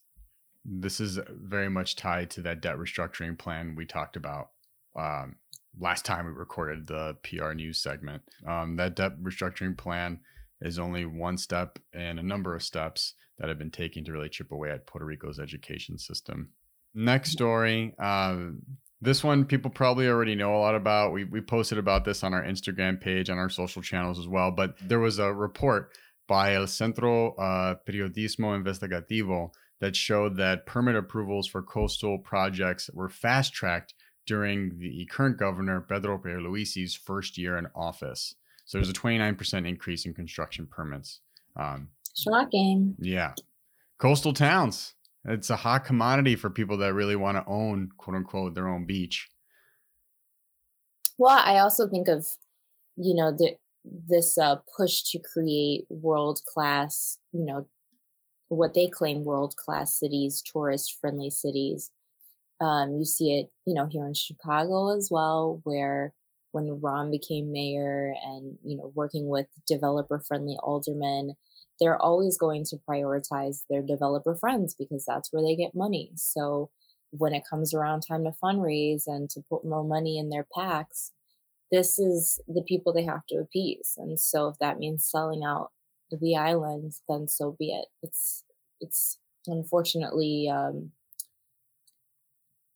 [0.65, 4.49] This is very much tied to that debt restructuring plan we talked about
[4.97, 5.37] um,
[5.79, 8.23] last time we recorded the PR news segment.
[8.47, 10.21] Um, that debt restructuring plan
[10.61, 14.29] is only one step in a number of steps that have been taking to really
[14.29, 16.51] chip away at Puerto Rico's education system.
[16.95, 17.95] Next story.
[17.99, 18.63] Um,
[19.01, 21.13] this one people probably already know a lot about.
[21.13, 24.51] We, we posted about this on our Instagram page, on our social channels as well.
[24.51, 25.91] But there was a report
[26.29, 33.09] by El Centro uh, Periodismo Investigativo that showed that permit approvals for coastal projects were
[33.09, 33.95] fast tracked
[34.27, 38.35] during the current governor Pedro Pierluisi's first year in office.
[38.67, 41.21] So there's a 29% increase in construction permits.
[41.57, 42.95] Um, Shocking.
[42.99, 43.35] Yeah.
[43.99, 44.95] Coastal towns.
[45.25, 48.87] It's a hot commodity for people that really want to own, quote unquote, their own
[48.87, 49.29] beach.
[51.19, 52.27] Well, I also think of,
[52.97, 57.67] you know, the, this uh, push to create world class, you know,
[58.49, 61.91] what they claim world class cities, tourist friendly cities.
[62.61, 66.13] Um, you see it, you know, here in Chicago as well, where
[66.53, 71.37] when Rahm became mayor and, you know, working with developer friendly aldermen,
[71.81, 76.13] they're always going to prioritize their developer friends because that's where they get money.
[76.17, 76.71] So
[77.11, 81.11] when it comes around time to fundraise and to put more money in their PACs,
[81.73, 83.95] this is the people they have to appease.
[83.97, 85.71] And so if that means selling out
[86.11, 87.87] the island, then so be it.
[88.03, 88.45] It's
[88.81, 90.93] it's unfortunately um,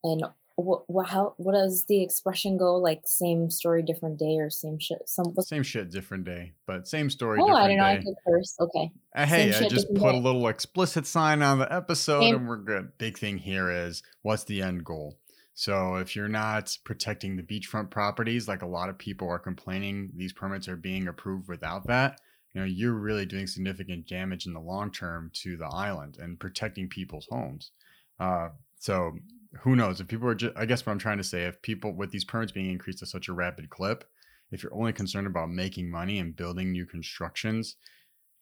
[0.03, 0.21] an
[0.55, 4.79] what, what how what does the expression go like same story different day or same
[4.79, 8.15] shit some same shit different day but same story oh i don't know i could
[8.25, 10.17] curse okay uh, hey i just put day.
[10.17, 12.35] a little explicit sign on the episode same.
[12.35, 15.17] and we're good big thing here is what's the end goal
[15.53, 20.09] so if you're not protecting the beachfront properties like a lot of people are complaining
[20.15, 22.19] these permits are being approved without that
[22.53, 26.39] you know you're really doing significant damage in the long term to the island and
[26.39, 27.71] protecting people's homes
[28.21, 28.47] uh,
[28.79, 29.11] so
[29.61, 29.99] who knows?
[29.99, 32.25] If people are just i guess what i'm trying to say if people with these
[32.25, 34.03] permits being increased at such a rapid clip
[34.51, 37.75] if you're only concerned about making money and building new constructions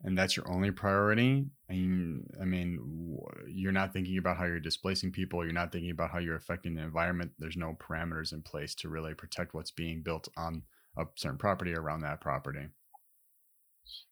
[0.03, 4.59] and that's your only priority I mean, I mean you're not thinking about how you're
[4.59, 8.41] displacing people you're not thinking about how you're affecting the environment there's no parameters in
[8.41, 10.63] place to really protect what's being built on
[10.97, 12.67] a certain property around that property.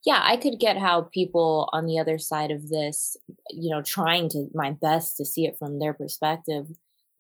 [0.04, 3.18] Yeah i could get how people on the other side of this
[3.49, 6.68] you know trying to my best to see it from their perspective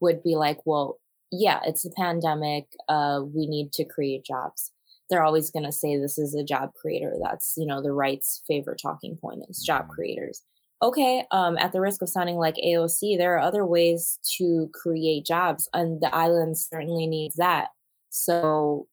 [0.01, 0.99] would be like, well,
[1.31, 2.65] yeah, it's a pandemic.
[2.89, 4.71] Uh, we need to create jobs.
[5.09, 7.15] They're always going to say this is a job creator.
[7.21, 9.91] That's, you know, the right's favorite talking point is job mm-hmm.
[9.91, 10.41] creators.
[10.83, 15.27] Okay, um, at the risk of sounding like AOC, there are other ways to create
[15.27, 17.67] jobs, and the island certainly needs that.
[18.09, 18.87] So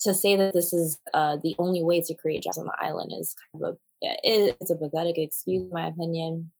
[0.00, 3.12] to say that this is uh, the only way to create jobs on the island
[3.18, 3.78] is kind of a
[4.22, 6.50] it's a pathetic excuse, in my opinion,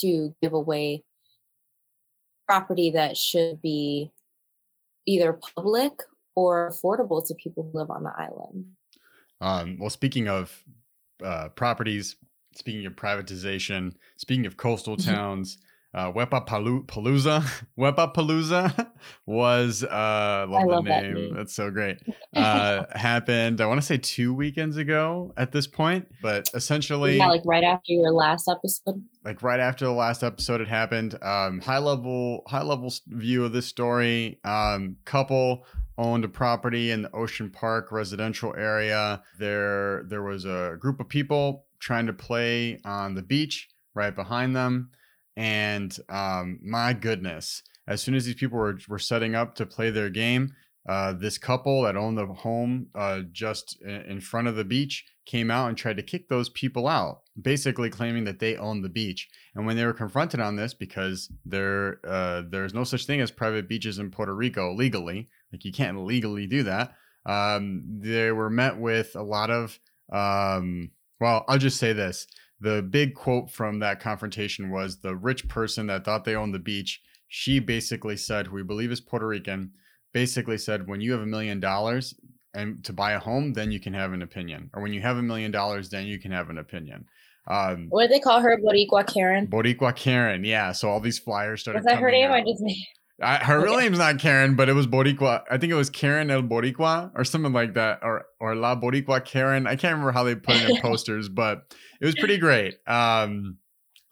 [0.00, 1.04] to give away
[2.46, 4.10] property that should be
[5.06, 5.92] either public
[6.34, 8.66] or affordable to people who live on the island.
[9.40, 10.64] Um, well, speaking of
[11.24, 12.16] uh, properties,
[12.54, 15.10] speaking of privatization, speaking of coastal mm-hmm.
[15.10, 15.58] towns,
[15.96, 17.42] uh, Wepa Palooza.
[17.78, 18.90] Wepa Palooza
[19.24, 21.14] was uh, love, love the name.
[21.14, 21.34] That name.
[21.34, 21.98] That's so great.
[22.36, 23.62] Uh, happened.
[23.62, 27.64] I want to say two weekends ago at this point, but essentially, yeah, like right
[27.64, 29.02] after your last episode.
[29.24, 31.16] Like right after the last episode, it happened.
[31.22, 34.38] Um, high level, high level view of this story.
[34.44, 35.64] Um, couple
[35.96, 39.22] owned a property in the Ocean Park residential area.
[39.38, 44.54] There, there was a group of people trying to play on the beach right behind
[44.54, 44.90] them.
[45.36, 49.90] And um, my goodness, as soon as these people were, were setting up to play
[49.90, 50.54] their game,
[50.88, 55.50] uh, this couple that owned the home uh, just in front of the beach came
[55.50, 59.28] out and tried to kick those people out, basically claiming that they owned the beach.
[59.54, 63.32] And when they were confronted on this, because there uh, there's no such thing as
[63.32, 66.94] private beaches in Puerto Rico legally, like you can't legally do that,
[67.26, 69.78] um, they were met with a lot of,
[70.12, 72.28] um, well, I'll just say this:
[72.60, 76.58] the big quote from that confrontation was the rich person that thought they owned the
[76.58, 77.00] beach.
[77.28, 79.72] She basically said, who we believe is Puerto Rican,
[80.12, 82.14] basically said, when you have a million dollars
[82.54, 84.70] and to buy a home, then you can have an opinion.
[84.72, 87.04] Or when you have a million dollars, then you can have an opinion.
[87.48, 88.58] Um, what do they call her?
[88.58, 89.46] Boricua Karen.
[89.46, 90.44] Boricua Karen.
[90.44, 90.72] Yeah.
[90.72, 91.80] So all these flyers started.
[91.80, 92.30] Was that her name?
[92.30, 92.36] Out.
[92.36, 92.62] I just.
[93.22, 93.64] I, her okay.
[93.64, 95.42] real name's not Karen, but it was Boricua.
[95.50, 99.24] I think it was Karen El Boricua or something like that, or or La Boricua
[99.24, 99.66] Karen.
[99.66, 102.76] I can't remember how they put it in posters, but it was pretty great.
[102.86, 103.58] Um,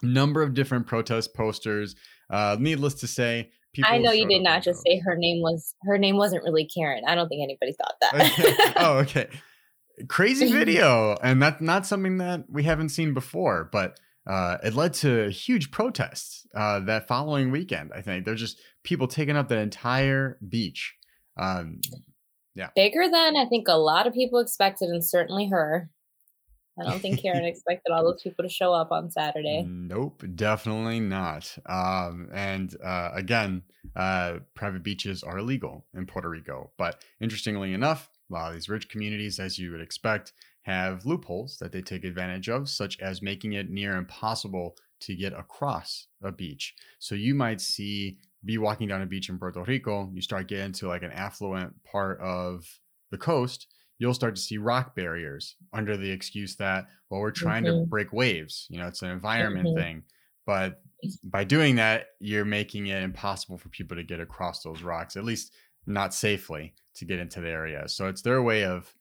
[0.03, 1.97] number of different protest posters.
[2.31, 3.93] Uh, needless to say, people.
[3.93, 7.03] I know you did not just say her name was her name wasn't really Karen.
[7.07, 8.75] I don't think anybody thought that.
[8.77, 9.29] oh, okay.
[10.09, 14.93] Crazy video, and that's not something that we haven't seen before, but uh, it led
[14.95, 17.93] to huge protests uh, that following weekend.
[17.95, 20.95] I think there's just people taking up the entire beach.
[21.37, 21.81] Um,
[22.57, 25.91] yeah, bigger than I think a lot of people expected, and certainly her.
[26.79, 29.65] I don't think Karen expected all those people to show up on Saturday.
[29.67, 31.57] Nope, definitely not.
[31.67, 33.63] Um, and uh, again,
[33.95, 36.71] uh, private beaches are illegal in Puerto Rico.
[36.77, 41.59] But interestingly enough, a lot of these rich communities, as you would expect, have loopholes
[41.59, 46.33] that they take advantage of, such as making it near impossible to get across a
[46.33, 46.75] beach.
[46.99, 50.73] So you might see be walking down a beach in Puerto Rico, you start getting
[50.73, 52.67] to like an affluent part of
[53.11, 53.69] the coast,
[53.99, 57.81] you'll start to see rock barriers under the excuse that, well, we're trying mm-hmm.
[57.83, 58.67] to break waves.
[58.69, 59.79] You know, it's an environment mm-hmm.
[59.79, 60.03] thing.
[60.47, 60.81] But
[61.25, 65.25] by doing that, you're making it impossible for people to get across those rocks, at
[65.25, 65.53] least
[65.87, 67.89] not safely to get into the area.
[67.89, 68.93] So it's their way of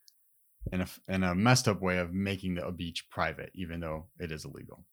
[0.71, 4.31] in a, in a messed up way of making the, beach private, even though it
[4.31, 4.85] is illegal.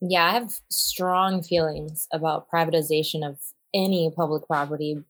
[0.00, 3.38] Yeah, I have strong feelings about privatization of
[3.74, 5.02] any public property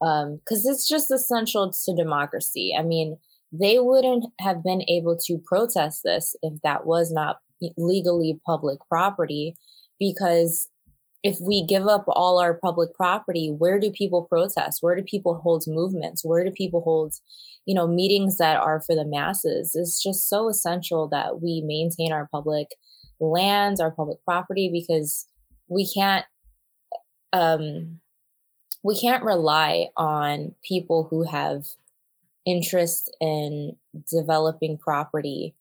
[0.00, 2.74] because um, it's just essential to democracy.
[2.78, 3.18] I mean,
[3.52, 7.38] they wouldn't have been able to protest this if that was not
[7.76, 9.56] legally public property
[9.98, 10.68] because
[11.22, 14.78] if we give up all our public property where do people protest?
[14.82, 16.24] Where do people hold movements?
[16.24, 17.14] Where do people hold
[17.64, 19.74] you know meetings that are for the masses?
[19.74, 22.68] It's just so essential that we maintain our public
[23.18, 25.26] lands our public property because
[25.68, 26.26] we can't
[27.32, 28.00] um
[28.86, 31.64] we can't rely on people who have
[32.46, 33.76] interest in
[34.08, 35.56] developing property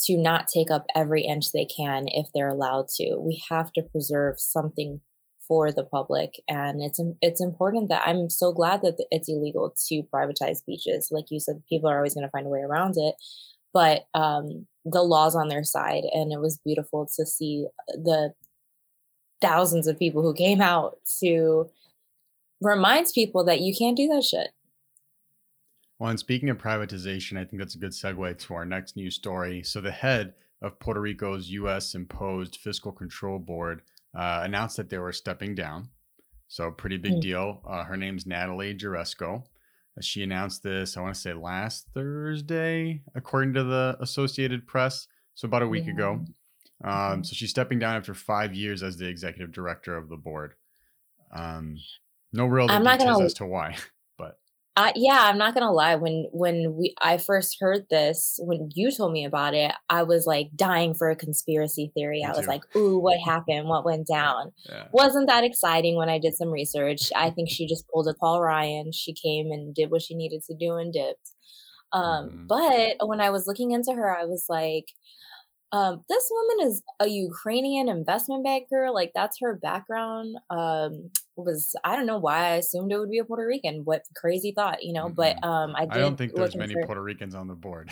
[0.00, 3.16] to not take up every inch they can if they're allowed to.
[3.18, 5.02] We have to preserve something
[5.46, 10.02] for the public and it's it's important that I'm so glad that it's illegal to
[10.04, 11.08] privatize beaches.
[11.10, 13.16] Like you said people are always going to find a way around it,
[13.74, 18.32] but um the laws on their side and it was beautiful to see the
[19.42, 21.68] thousands of people who came out to
[22.62, 24.50] remind people that you can't do that shit.
[26.02, 29.14] Well, and speaking of privatization, I think that's a good segue to our next news
[29.14, 29.62] story.
[29.62, 31.94] So, the head of Puerto Rico's U.S.
[31.94, 33.82] imposed fiscal control board
[34.12, 35.90] uh, announced that they were stepping down.
[36.48, 37.20] So, pretty big mm-hmm.
[37.20, 37.62] deal.
[37.64, 39.44] Uh, her name's Natalie Jaresko.
[40.00, 45.06] She announced this, I want to say last Thursday, according to the Associated Press.
[45.34, 45.92] So, about a week yeah.
[45.92, 46.10] ago.
[46.82, 47.22] Um, mm-hmm.
[47.22, 50.54] So, she's stepping down after five years as the executive director of the board.
[51.32, 51.76] Um,
[52.32, 53.76] no real I'm not gonna, as to why.
[54.18, 54.36] But
[54.76, 55.96] uh, yeah, I'm not gonna lie.
[55.96, 60.26] When when we I first heard this, when you told me about it, I was
[60.26, 62.20] like dying for a conspiracy theory.
[62.20, 62.46] Me I was too.
[62.46, 63.68] like, "Ooh, what happened?
[63.68, 64.88] What went down?" Yeah.
[64.92, 67.10] Wasn't that exciting when I did some research.
[67.16, 68.92] I think she just pulled a Paul Ryan.
[68.92, 71.30] She came and did what she needed to do and dipped.
[71.92, 72.46] Um, mm-hmm.
[72.46, 74.86] But when I was looking into her, I was like,
[75.72, 78.90] um, this woman is a Ukrainian investment banker.
[78.92, 80.36] Like that's her background.
[80.50, 83.82] Um, was I don't know why I assumed it would be a Puerto Rican.
[83.84, 85.06] What crazy thought, you know?
[85.06, 85.14] Mm-hmm.
[85.14, 86.84] But um, I, I don't think there's many her.
[86.84, 87.90] Puerto Ricans on the board.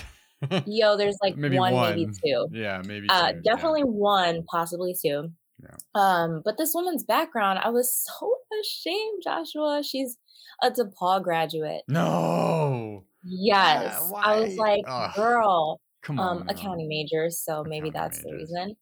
[0.67, 2.49] Yo, there's like maybe one, one, maybe two.
[2.53, 3.09] Yeah, maybe.
[3.09, 3.87] Uh, definitely yeah.
[3.87, 5.31] one, possibly two.
[5.63, 5.77] Yeah.
[5.95, 9.83] Um, but this woman's background, I was so ashamed, Joshua.
[9.83, 10.19] She's
[10.63, 11.83] a DePaul graduate.
[11.89, 13.05] No.
[13.25, 14.01] Yes.
[14.17, 15.15] I was like, Ugh.
[15.15, 18.77] girl, Come um, accounting major, so maybe Accounting that's the reason.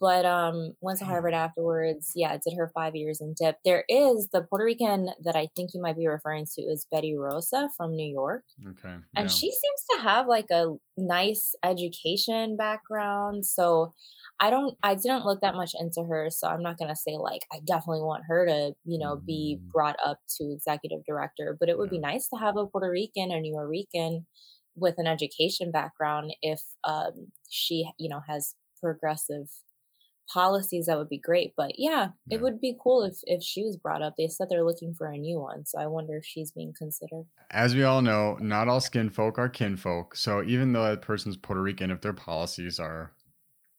[0.00, 2.10] But um, went to Harvard afterwards.
[2.16, 3.58] Yeah, did her five years in dip.
[3.64, 7.14] There is the Puerto Rican that I think you might be referring to is Betty
[7.16, 8.42] Rosa from New York.
[8.70, 8.88] Okay.
[8.88, 9.26] and yeah.
[9.28, 13.92] she seems to have like a nice education background so
[14.38, 17.16] i don't i didn't look that much into her so i'm not going to say
[17.16, 19.70] like i definitely want her to you know be Mm.
[19.72, 21.98] brought up to executive director but it would Yeah.
[21.98, 24.24] be nice to have a puerto rican or new rican
[24.76, 29.48] with an education background if um, she you know has progressive
[30.32, 32.36] policies that would be great but yeah, Yeah.
[32.38, 35.06] it would be cool if if she was brought up they said they're looking for
[35.06, 38.66] a new one so i wonder if she's being considered As we all know, not
[38.68, 40.16] all skin folk are kinfolk.
[40.16, 43.12] So even though that person's Puerto Rican, if their policies are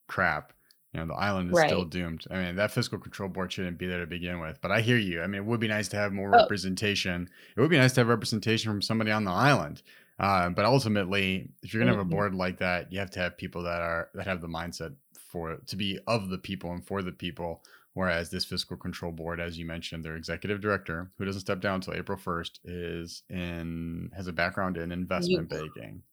[0.07, 0.53] crap,
[0.93, 2.23] you know, the island is still doomed.
[2.31, 4.61] I mean, that fiscal control board shouldn't be there to begin with.
[4.61, 5.21] But I hear you.
[5.21, 6.39] I mean, it would be nice to have more Oh.
[6.43, 7.29] representation.
[7.57, 9.81] It would be nice to have representation from somebody on the island.
[10.19, 12.09] Uh, but ultimately, if you're gonna have a Mhm.
[12.09, 15.57] board like that, you have to have people that are that have the mindset for
[15.57, 17.63] to be of the people and for the people.
[17.93, 21.75] Whereas this fiscal control board, as you mentioned, their executive director, who doesn't step down
[21.75, 26.03] until April 1st, is in has a background in investment banking.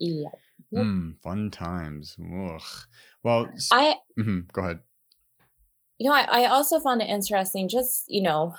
[0.00, 0.28] yeah.
[0.72, 2.16] Hmm, fun times.
[2.20, 2.60] Ugh.
[3.22, 4.80] Well, i mhm, go ahead.
[5.98, 8.54] you know I, I also found it interesting just you know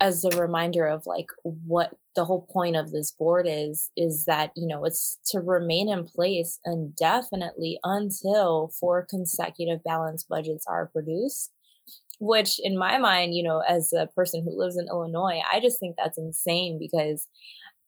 [0.00, 4.50] as a reminder of like what the whole point of this board is is that
[4.56, 11.52] you know it's to remain in place indefinitely until four consecutive balanced budgets are produced
[12.18, 15.78] which in my mind you know as a person who lives in illinois i just
[15.80, 17.26] think that's insane because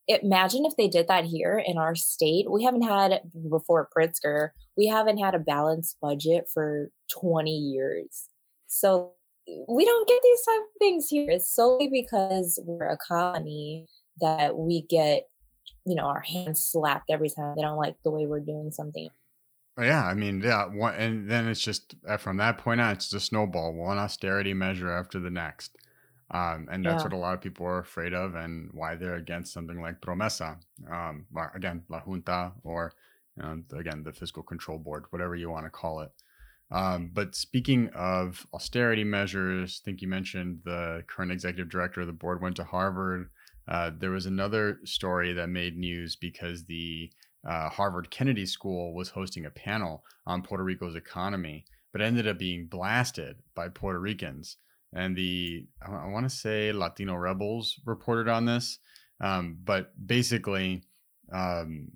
[0.08, 2.50] imagine if they did that here in our state.
[2.50, 6.90] We haven't had before pritzker we haven't had a balanced budget for
[7.20, 8.28] 20 years.
[8.68, 9.12] So
[9.68, 11.30] we don't get these type of things here.
[11.30, 13.86] It's solely because we're a colony
[14.20, 15.24] that we get,
[15.86, 19.10] you know, our hands slapped every time they don't like the way we're doing something.
[19.76, 22.92] Oh, Yeah, I mean, yeah, one, and then it's just uh, from that point on,
[22.92, 25.76] it's just a snowball, one austerity measure after the next,
[26.32, 27.04] um, and that's Yeah.
[27.04, 30.58] what a lot of people are afraid of, and why they're against something like Promesa,
[30.90, 32.92] um, again, La Junta, or
[33.36, 36.10] you know, again, the Fiscal Control Board, whatever you want to call it.
[36.70, 42.06] Um, but speaking of austerity measures, I think you mentioned the current executive director of
[42.06, 43.30] the board went to Harvard.
[43.66, 47.10] Uh, there was another story that made news because the
[47.48, 52.38] uh, Harvard Kennedy School was hosting a panel on Puerto Rico's economy, but ended up
[52.38, 54.56] being blasted by Puerto Ricans.
[54.92, 58.78] And the, I want to say Latino Rebels reported on this.
[59.20, 60.82] Um, but basically,
[61.32, 61.88] um,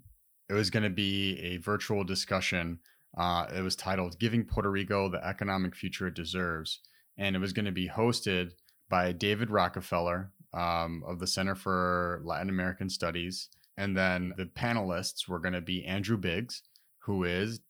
[0.48, 2.80] it was going to be a virtual discussion.
[3.16, 6.80] Uh, it was titled Giving Puerto Rico the Economic Future It Deserves.
[7.18, 8.52] And it was going to be hosted
[8.88, 13.48] by David Rockefeller um, of the Center for Latin American Studies.
[13.76, 16.62] And then the panelists were going to be Andrew Biggs,
[17.04, 17.60] who is,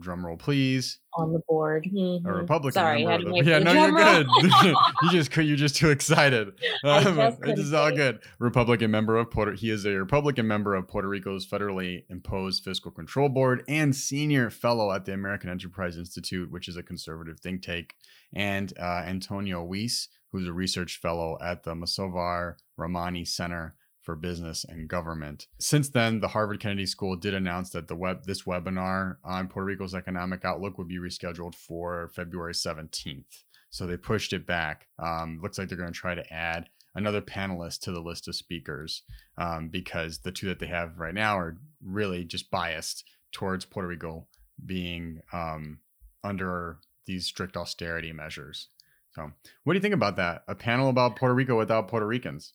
[0.00, 1.86] drum roll please, On the board.
[1.86, 2.24] a Mhm.
[2.26, 3.38] Republican Sorry, I had member.
[3.38, 4.26] Of the, yeah, no, you're good.
[5.02, 6.48] you just you're just too excited.
[6.84, 8.20] Um, this is all good.
[8.38, 9.56] Republican member of Puerto.
[9.56, 14.50] He is a Republican member of Puerto Rico's federally imposed fiscal control board and senior
[14.50, 17.96] fellow at the American Enterprise Institute, which is a conservative think tank,
[18.34, 23.74] and uh, Antonio Weiss, who's a research fellow at the Masovar Ramani Center
[24.06, 25.48] for Business and Government.
[25.58, 29.66] Since then, the Harvard Kennedy School did announce that the web this webinar on Puerto
[29.66, 33.42] Rico's economic outlook would be rescheduled for February 17th.
[33.68, 34.86] So they pushed it back.
[34.98, 38.36] Um, looks like they're going to try to add another panelist to the list of
[38.36, 39.02] speakers
[39.36, 43.88] um, because the two that they have right now are really just biased towards Puerto
[43.88, 44.28] Rico
[44.64, 45.80] being um,
[46.22, 48.68] under these strict austerity measures.
[49.14, 49.32] So,
[49.64, 50.44] what do you think about that?
[50.46, 52.52] A panel about Puerto Rico without Puerto Ricans?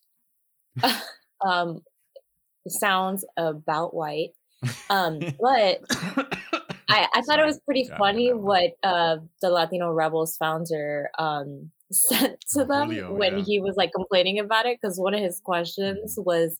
[1.46, 1.82] um,
[2.68, 4.30] sounds about white.
[4.90, 5.80] Um, but
[6.90, 11.72] I, I thought it was pretty Yeah, funny what uh, the Latino Rebels founder um,
[11.92, 13.44] said to them Julio, when yeah.
[13.46, 14.78] he was like complaining about it.
[14.82, 16.58] Because one of his questions was,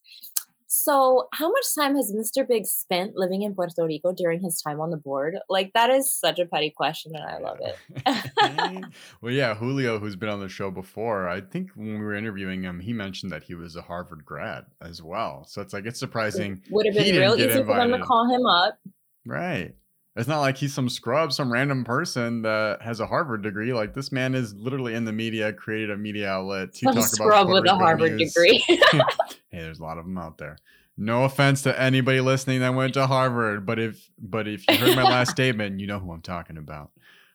[0.74, 2.48] "So, how much time has Mr.
[2.48, 6.10] Biggs spent living in Puerto Rico during his time on the board?" Like that is
[6.12, 7.76] such a petty question, and I love it.
[8.06, 8.86] it.
[9.22, 12.64] well, yeah, Julio, who's been on the show before, I think when we were interviewing
[12.64, 15.44] him, he mentioned that he was a Harvard grad as well.
[15.48, 18.46] So it's like it's surprising, Would have been real easy for them to call him
[18.46, 18.78] up.
[19.26, 19.74] right?
[20.18, 23.72] It's not like he's some scrub, some random person that has a Harvard degree.
[23.72, 27.06] Like this man is literally in the media, created a media outlet to Some talk
[27.06, 28.34] scrub about with Puerto a Harvard news.
[28.34, 28.62] degree.
[29.62, 30.58] hey, there's a lot of them out there.
[30.98, 34.96] No offense to anybody listening that went to Harvard, but if but if you heard
[34.96, 36.92] my last statement, you know who I'm talking about.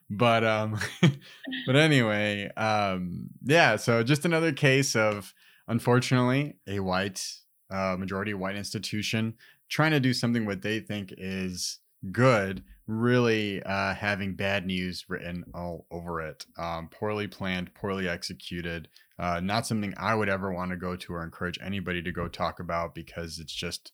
[0.09, 0.79] but um,
[1.65, 3.75] but anyway, um, yeah.
[3.75, 5.33] So just another case of
[5.67, 7.25] unfortunately a white
[7.69, 9.35] uh, majority white institution
[9.69, 11.79] trying to do something what they think is
[12.11, 18.87] good really uh, having bad news written all over it um, poorly planned poorly executed
[19.19, 22.27] uh, not something i would ever want to go to or encourage anybody to go
[22.27, 23.91] talk about because it's just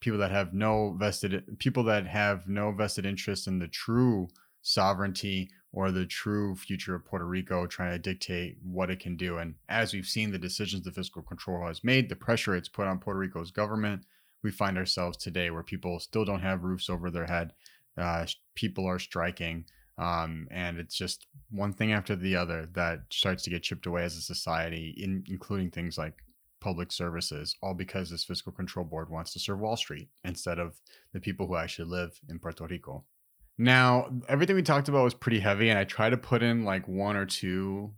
[0.00, 4.28] people that have no vested people that have no vested interest in the true
[4.62, 9.38] sovereignty or the true future of Puerto Rico, trying to dictate what it can do.
[9.38, 12.86] And as we've seen the decisions the fiscal control has made, the pressure it's put
[12.86, 14.02] on Puerto Rico's government,
[14.44, 17.52] we find ourselves today where people still don't have roofs over their head.
[17.98, 19.64] Uh, people are striking.
[19.96, 24.02] Um, and it's just one thing after the other that starts to get chipped away
[24.02, 26.14] as a society, in, including things like
[26.60, 30.80] public services, all because this fiscal control board wants to serve Wall Street instead of
[31.12, 33.04] the people who actually live in Puerto Rico.
[33.56, 36.88] Now, everything we talked about was pretty heavy, and I try to put in like
[36.88, 37.92] one or two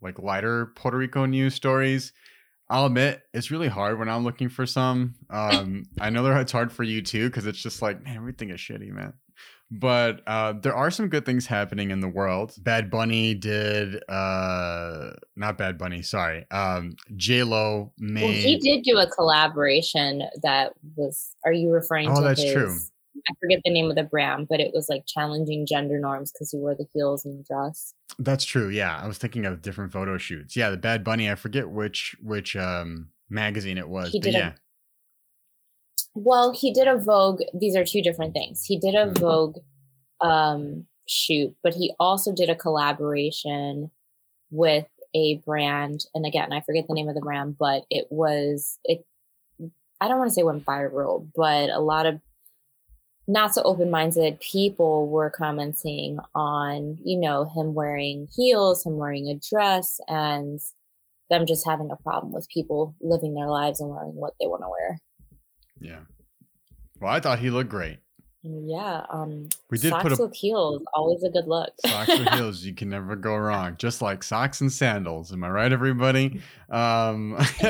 [0.00, 2.12] like lighter Puerto Rico news stories.
[2.70, 5.14] I'll admit it's really hard when I'm looking for some.
[5.30, 8.50] Um, I know that it's hard for you too because it's just like man, everything
[8.50, 9.14] is shitty, man.
[9.70, 12.54] But uh, there are some good things happening in the world.
[12.58, 16.46] Bad Bunny did, uh, not Bad Bunny, sorry.
[16.50, 18.22] Um, J Lo made.
[18.22, 21.34] Well, he did do a collaboration that was.
[21.44, 22.20] Are you referring oh, to?
[22.20, 22.76] Oh, that's his, true.
[23.28, 26.50] I forget the name of the brand, but it was like challenging gender norms because
[26.50, 27.94] he wore the heels and the dress.
[28.18, 28.68] That's true.
[28.68, 30.56] Yeah, I was thinking of different photo shoots.
[30.56, 31.30] Yeah, the Bad Bunny.
[31.30, 34.10] I forget which which um magazine it was.
[34.10, 34.52] He but yeah.
[36.14, 37.42] Well, he did a Vogue.
[37.52, 38.64] These are two different things.
[38.64, 39.20] He did a mm-hmm.
[39.20, 39.56] Vogue
[40.20, 43.90] um shoot, but he also did a collaboration
[44.50, 46.04] with a brand.
[46.14, 49.04] And again, I forget the name of the brand, but it was it.
[50.00, 52.20] I don't want to say went viral, but a lot of
[53.26, 59.28] not so open minded people were commenting on, you know, him wearing heels, him wearing
[59.28, 60.60] a dress, and
[61.30, 64.62] them just having a problem with people living their lives and wearing what they want
[64.62, 65.00] to wear.
[65.84, 66.00] Yeah.
[67.00, 67.98] Well, I thought he looked great.
[68.46, 71.70] Yeah, um, we did socks put a, with heels, always a good look.
[71.86, 73.76] socks with heels, you can never go wrong.
[73.78, 75.32] Just like socks and sandals.
[75.32, 76.42] Am I right, everybody?
[76.68, 77.36] Um,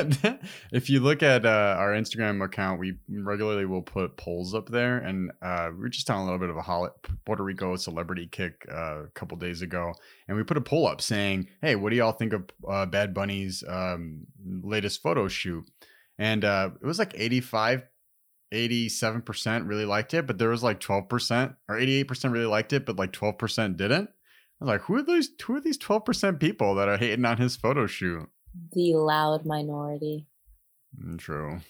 [0.73, 4.99] if you look at uh, our Instagram account, we regularly will put polls up there,
[4.99, 8.27] and uh, we are just on a little bit of a hol- Puerto Rico celebrity
[8.27, 9.93] kick uh, a couple days ago,
[10.27, 13.15] and we put a poll up saying, "Hey, what do y'all think of uh, Bad
[13.15, 15.65] Bunny's um, latest photo shoot?"
[16.19, 17.85] And uh, it was like eighty-five
[18.55, 22.97] 87% really liked it, but there was like 12% or 88% really liked it, but
[22.97, 24.09] like 12% didn't.
[24.61, 27.39] I was like, who are those who are these 12% people that are hating on
[27.39, 28.29] his photo shoot?
[28.73, 30.27] The loud minority.
[30.99, 31.61] Mm, true.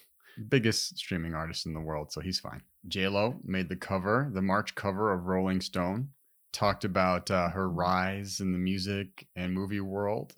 [0.49, 2.61] Biggest streaming artist in the world, so he's fine.
[2.93, 6.09] Lo made the cover, the March cover of Rolling Stone.
[6.53, 10.35] Talked about uh, her rise in the music and movie world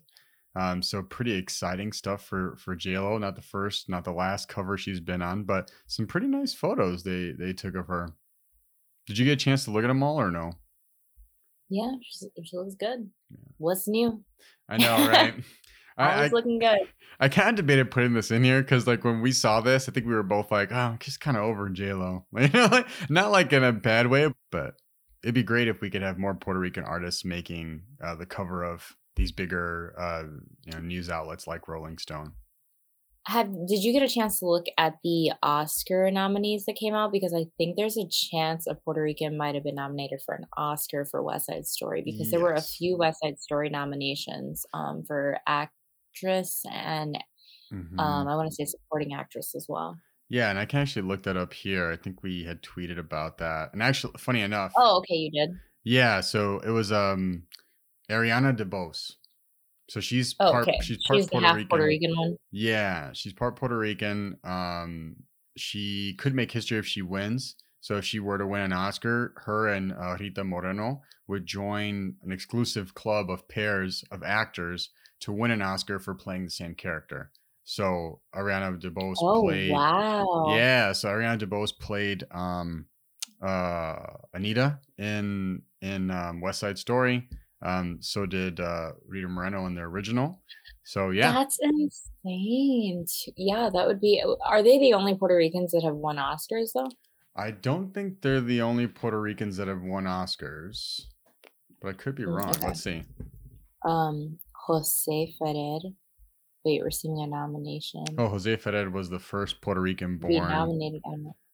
[0.58, 3.20] um, so pretty exciting stuff for for JLo.
[3.20, 7.04] Not the first, not the last cover she's been on, but some pretty nice photos
[7.04, 8.14] they they took of her.
[9.06, 10.52] Did you get a chance to look at them all or no?
[11.70, 13.08] Yeah, she, she looks good.
[13.30, 13.38] Yeah.
[13.58, 14.22] What's new?
[14.68, 15.34] I know, right?
[15.98, 16.78] I, was looking good.
[17.18, 19.92] I kind of debated putting this in here because, like, when we saw this, I
[19.92, 22.60] think we were both like, "Oh, I'm just kind of over J Lo." Like, you
[22.60, 24.74] know, like, not like in a bad way, but
[25.22, 28.64] it'd be great if we could have more Puerto Rican artists making uh, the cover
[28.64, 30.22] of these bigger uh,
[30.64, 32.32] you know news outlets like Rolling Stone.
[33.26, 37.12] Have did you get a chance to look at the Oscar nominees that came out?
[37.12, 40.46] Because I think there's a chance a Puerto Rican might have been nominated for an
[40.56, 42.30] Oscar for West Side Story because yes.
[42.30, 47.18] there were a few West Side Story nominations um, for actress and
[47.70, 48.00] mm-hmm.
[48.00, 49.98] um, I want to say supporting actress as well.
[50.30, 51.90] Yeah, and I can actually look that up here.
[51.90, 53.70] I think we had tweeted about that.
[53.72, 54.72] And actually, funny enough.
[54.76, 55.50] Oh, okay, you did.
[55.84, 57.42] Yeah, so it was um
[58.10, 59.12] Ariana DeBose.
[59.88, 60.78] So she's oh, part okay.
[60.82, 61.68] she's part she's Puerto Rican.
[61.68, 62.36] Puerto Rican one.
[62.50, 64.36] Yeah, she's part Puerto Rican.
[64.44, 65.16] Um,
[65.56, 67.56] she could make history if she wins.
[67.80, 72.16] So if she were to win an Oscar, her and uh, Rita Moreno would join
[72.22, 74.90] an exclusive club of pairs of actors
[75.20, 77.30] to win an Oscar for playing the same character.
[77.64, 79.70] So Ariana DeBose oh, played.
[79.70, 80.46] Wow.
[80.56, 82.86] Yeah, so Ariana DeBose played um,
[83.42, 83.96] uh,
[84.34, 87.28] Anita in in um, West Side Story.
[87.60, 90.42] Um, so did uh, Rita Moreno in the original.
[90.84, 93.04] So yeah, that's insane.
[93.36, 94.22] Yeah, that would be.
[94.44, 96.88] Are they the only Puerto Ricans that have won Oscars though?
[97.36, 101.02] I don't think they're the only Puerto Ricans that have won Oscars,
[101.80, 102.50] but I could be mm, wrong.
[102.50, 102.66] Okay.
[102.66, 103.02] Let's see.
[103.84, 105.80] Um, Jose Ferrer.
[106.64, 108.04] Wait, receiving a nomination.
[108.18, 110.32] Oh, Jose Ferrer was the first Puerto Rican born.
[110.32, 111.00] nominated.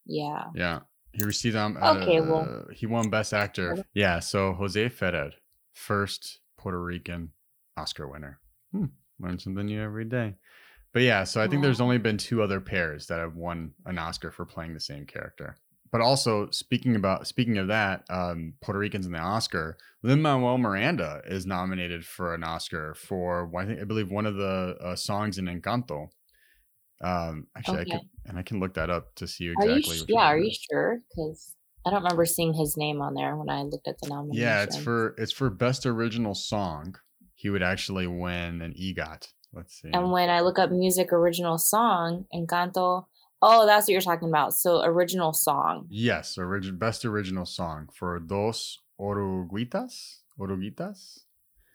[0.06, 0.44] Yeah.
[0.55, 0.81] Yeah.
[1.12, 1.76] He received um.
[1.76, 3.85] Okay, uh, well- he won Best Actor.
[3.94, 5.32] Yeah, so Jose Ferrer,
[5.74, 7.32] first Puerto Rican
[7.76, 8.40] Oscar winner.
[8.72, 8.86] Hmm,
[9.18, 10.36] learn something new every day.
[10.92, 13.98] But yeah, so I think there's only been two other pairs that have won an
[13.98, 15.56] Oscar for playing the same character.
[15.90, 20.59] But also speaking about speaking of that, um, Puerto Ricans in the Oscar, Lin Manuel
[20.59, 24.96] Miranda is nominated for an Oscar for I think I believe one of the uh,
[24.96, 26.09] songs in Encanto.
[27.01, 27.98] Um, actually, I Okay.
[27.98, 29.72] could and I can look that up to see Are exactly.
[29.76, 29.82] you?
[29.82, 30.26] sh- one Yeah.
[30.26, 31.01] Are you sure?
[31.09, 31.56] Because
[31.86, 34.40] I don't remember seeing his name on there when I looked at the nominations.
[34.40, 36.97] Yeah, it's for it's for best original song.
[37.35, 39.28] He would actually win an EGOT.
[39.52, 39.90] Let's see.
[39.93, 43.06] And when I look up music original song, Encanto.
[43.43, 44.55] Oh, that's what you're talking about.
[44.55, 45.86] So original song.
[45.90, 50.20] yes, origin best original song for Dos Oruguitas.
[50.40, 51.20] Oruguitas.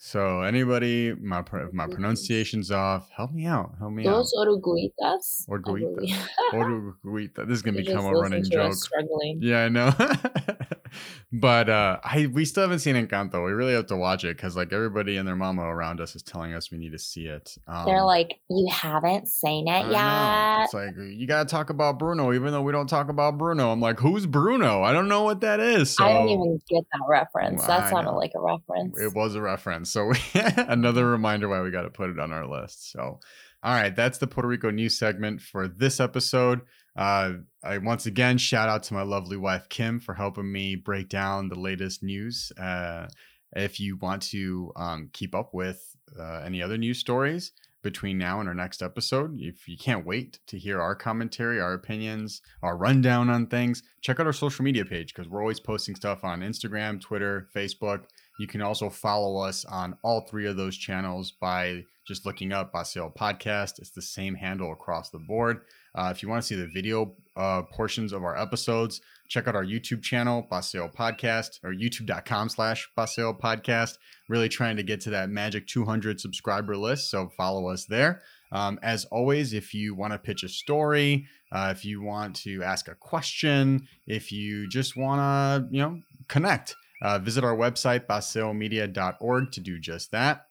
[0.02, 3.10] So anybody, my if my pronunciation's off.
[3.16, 3.74] Help me out.
[3.80, 5.46] Help me Dos Oruguitas.
[5.50, 5.96] I Oruguitas.
[5.96, 6.18] believe.
[6.18, 6.54] out.
[6.56, 7.46] Oruguita.
[7.48, 8.74] This is gonna become a running joke.
[8.76, 9.40] Struggling.
[9.42, 9.92] Yeah, I know.
[11.34, 13.46] but uh I we still haven't seen Encanto.
[13.46, 16.24] We really have to watch it because like everybody and their mama around us is
[16.24, 17.58] telling us we need to see it.
[17.68, 19.92] Um, They're like, you haven't seen I it know.
[19.92, 20.64] yet.
[20.64, 23.70] It's like you gotta talk about Bruno, even though we don't talk about Bruno.
[23.72, 24.82] I'm like, who's Bruno?
[24.82, 25.94] I don't know what that is.
[25.94, 27.60] So I don't even get that reference.
[27.60, 28.98] Well, That sounded like a reference.
[28.98, 29.89] it was a reference.
[29.92, 30.12] So
[30.56, 32.92] another reminder why we got to put it on our list.
[32.92, 33.20] So,
[33.64, 36.62] all right, that's the Puerto Rico news segment for this episode.
[36.96, 37.34] Uh,
[37.64, 41.50] I once again shout out to my lovely wife Kim for helping me break down
[41.50, 42.52] the latest news.
[42.60, 43.08] Uh,
[43.56, 47.52] if you want to um, keep up with uh, any other news stories
[47.82, 51.74] between now and our next episode, if you can't wait to hear our commentary, our
[51.74, 55.96] opinions, our rundown on things, check out our social media page because we're always posting
[55.96, 58.04] stuff on Instagram, Twitter, Facebook.
[58.40, 62.72] You can also follow us on all three of those channels by just looking up
[62.72, 63.80] Basel Podcast.
[63.80, 65.60] It's the same handle across the board.
[65.94, 69.58] Uh, if you want to see the video uh, portions of our episodes, check out
[69.58, 73.98] our YouTube channel, Basel Podcast, or youtube.com slash Basel Podcast.
[74.30, 78.22] Really trying to get to that magic 200 subscriber list, so follow us there.
[78.54, 82.64] Um, as always, if you want to pitch a story, uh, if you want to
[82.64, 86.00] ask a question, if you just want to, you know,
[86.30, 90.46] connect, uh, visit our website, basilmedia.org, to do just that.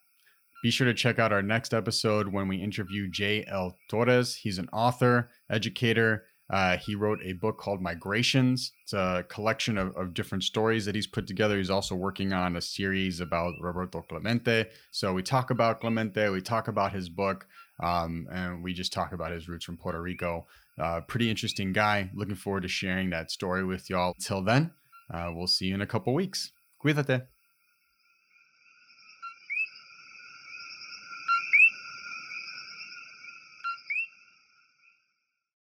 [0.63, 3.77] Be sure to check out our next episode when we interview J.L.
[3.89, 4.35] Torres.
[4.35, 6.25] He's an author, educator.
[6.51, 8.73] Uh, he wrote a book called Migrations.
[8.83, 11.59] It's a collection of, of different stories that he's put together.
[11.59, 14.67] He's also working on a series about Roberto Clemente.
[14.91, 17.47] So we talk about Clemente, we talk about his book,
[17.81, 20.47] um, and we just talk about his roots from Puerto Rico.
[20.81, 22.11] Uh, pretty interesting guy.
[22.15, 24.15] Looking forward to sharing that story with y'all.
[24.19, 24.71] Till then,
[25.13, 26.53] uh, we'll see you in a couple weeks.
[26.85, 27.27] Cuídate.